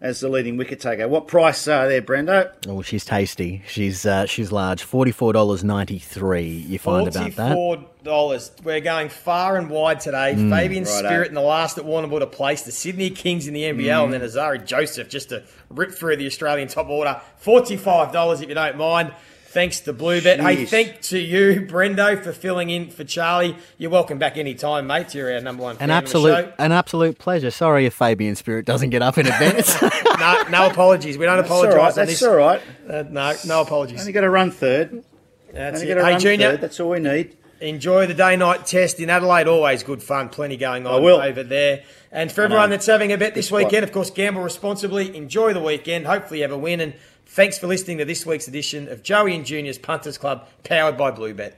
as 0.00 0.20
the 0.20 0.28
leading 0.28 0.56
wicket 0.56 0.80
taker. 0.80 1.08
What 1.08 1.26
price 1.26 1.66
are 1.68 1.88
there, 1.88 2.02
Brendo? 2.02 2.52
Oh, 2.68 2.82
she's 2.82 3.04
tasty. 3.04 3.62
She's 3.66 4.04
uh, 4.04 4.26
she's 4.26 4.52
large. 4.52 4.82
Forty 4.82 5.10
four 5.10 5.32
dollars 5.32 5.64
ninety 5.64 5.98
three. 5.98 6.48
You 6.48 6.78
find 6.78 7.08
about 7.08 7.32
that. 7.36 7.52
Forty-four 7.54 7.90
dollars. 8.02 8.52
We're 8.62 8.80
going 8.80 9.08
far 9.08 9.56
and 9.56 9.70
wide 9.70 10.00
today. 10.00 10.34
Mm. 10.34 10.50
Fabian 10.50 10.84
Righto. 10.84 11.08
Spirit 11.08 11.28
in 11.28 11.34
the 11.34 11.40
last 11.40 11.78
at 11.78 11.84
Warrnambool 11.84 12.20
to 12.20 12.26
place 12.26 12.62
the 12.62 12.72
Sydney 12.72 13.10
Kings 13.10 13.46
in 13.46 13.54
the 13.54 13.62
NBL, 13.62 14.04
and 14.04 14.12
then 14.12 14.20
mm. 14.20 14.24
Alzarri 14.24 14.64
Joseph 14.64 15.08
just 15.08 15.30
to 15.30 15.42
rip 15.70 15.92
through 15.92 16.16
the 16.16 16.26
Australian 16.26 16.68
top 16.68 16.88
order. 16.88 17.20
Forty-five 17.36 18.12
dollars 18.12 18.40
if 18.40 18.48
you 18.48 18.54
don't 18.54 18.76
mind. 18.76 19.12
Thanks 19.54 19.78
to 19.82 19.94
Bluebet. 19.94 20.40
Hey, 20.40 20.64
thank 20.64 21.00
to 21.02 21.18
you, 21.18 21.60
Brendo, 21.70 22.20
for 22.20 22.32
filling 22.32 22.70
in 22.70 22.90
for 22.90 23.04
Charlie. 23.04 23.56
You're 23.78 23.92
welcome 23.92 24.18
back 24.18 24.36
any 24.36 24.56
time, 24.56 24.88
mate. 24.88 25.14
You're 25.14 25.32
our 25.32 25.40
number 25.40 25.62
one. 25.62 25.76
An 25.78 25.92
absolute, 25.92 26.52
an 26.58 26.72
absolute 26.72 27.18
pleasure. 27.18 27.52
Sorry 27.52 27.86
if 27.86 27.94
Fabian 27.94 28.34
Spirit 28.34 28.66
doesn't 28.66 28.90
get 28.90 29.00
up 29.00 29.16
in 29.16 29.28
advance. 29.28 29.80
no, 30.18 30.42
no 30.50 30.66
apologies. 30.68 31.16
We 31.16 31.26
don't 31.26 31.36
That's 31.36 31.48
apologise. 31.48 31.72
All 31.72 31.86
right. 31.86 31.94
That's 31.94 32.22
all 32.24 32.34
right. 32.34 32.62
Uh, 32.90 33.04
no, 33.08 33.34
no 33.46 33.62
apologies. 33.62 34.00
Only 34.00 34.10
got 34.10 34.22
to 34.22 34.30
run 34.30 34.50
third. 34.50 35.04
That's 35.52 35.82
Only 35.82 35.92
it. 35.92 36.04
Hey, 36.04 36.18
Junior. 36.18 36.50
Third. 36.50 36.60
That's 36.60 36.80
all 36.80 36.90
we 36.90 36.98
need. 36.98 37.36
Enjoy 37.60 38.08
the 38.08 38.14
day 38.14 38.34
night 38.34 38.66
test 38.66 38.98
in 38.98 39.08
Adelaide. 39.08 39.46
Always 39.46 39.84
good 39.84 40.02
fun. 40.02 40.30
Plenty 40.30 40.56
going 40.56 40.84
on 40.84 41.04
over 41.04 41.44
there. 41.44 41.84
And 42.10 42.30
for 42.30 42.42
everyone 42.42 42.70
that's 42.70 42.86
having 42.86 43.12
a 43.12 43.18
bet 43.18 43.36
this 43.36 43.52
weekend, 43.52 43.84
of 43.84 43.92
course, 43.92 44.10
gamble 44.10 44.42
responsibly. 44.42 45.16
Enjoy 45.16 45.52
the 45.52 45.60
weekend. 45.60 46.06
Hopefully, 46.06 46.40
have 46.40 46.50
a 46.50 46.58
win 46.58 46.80
and 46.80 46.94
Thanks 47.26 47.58
for 47.58 47.66
listening 47.66 47.98
to 47.98 48.04
this 48.04 48.24
week's 48.24 48.46
edition 48.46 48.86
of 48.86 49.02
Joey 49.02 49.34
and 49.34 49.44
Junior's 49.44 49.78
Punters 49.78 50.18
Club, 50.18 50.46
powered 50.62 50.96
by 50.96 51.10
Bluebet. 51.10 51.54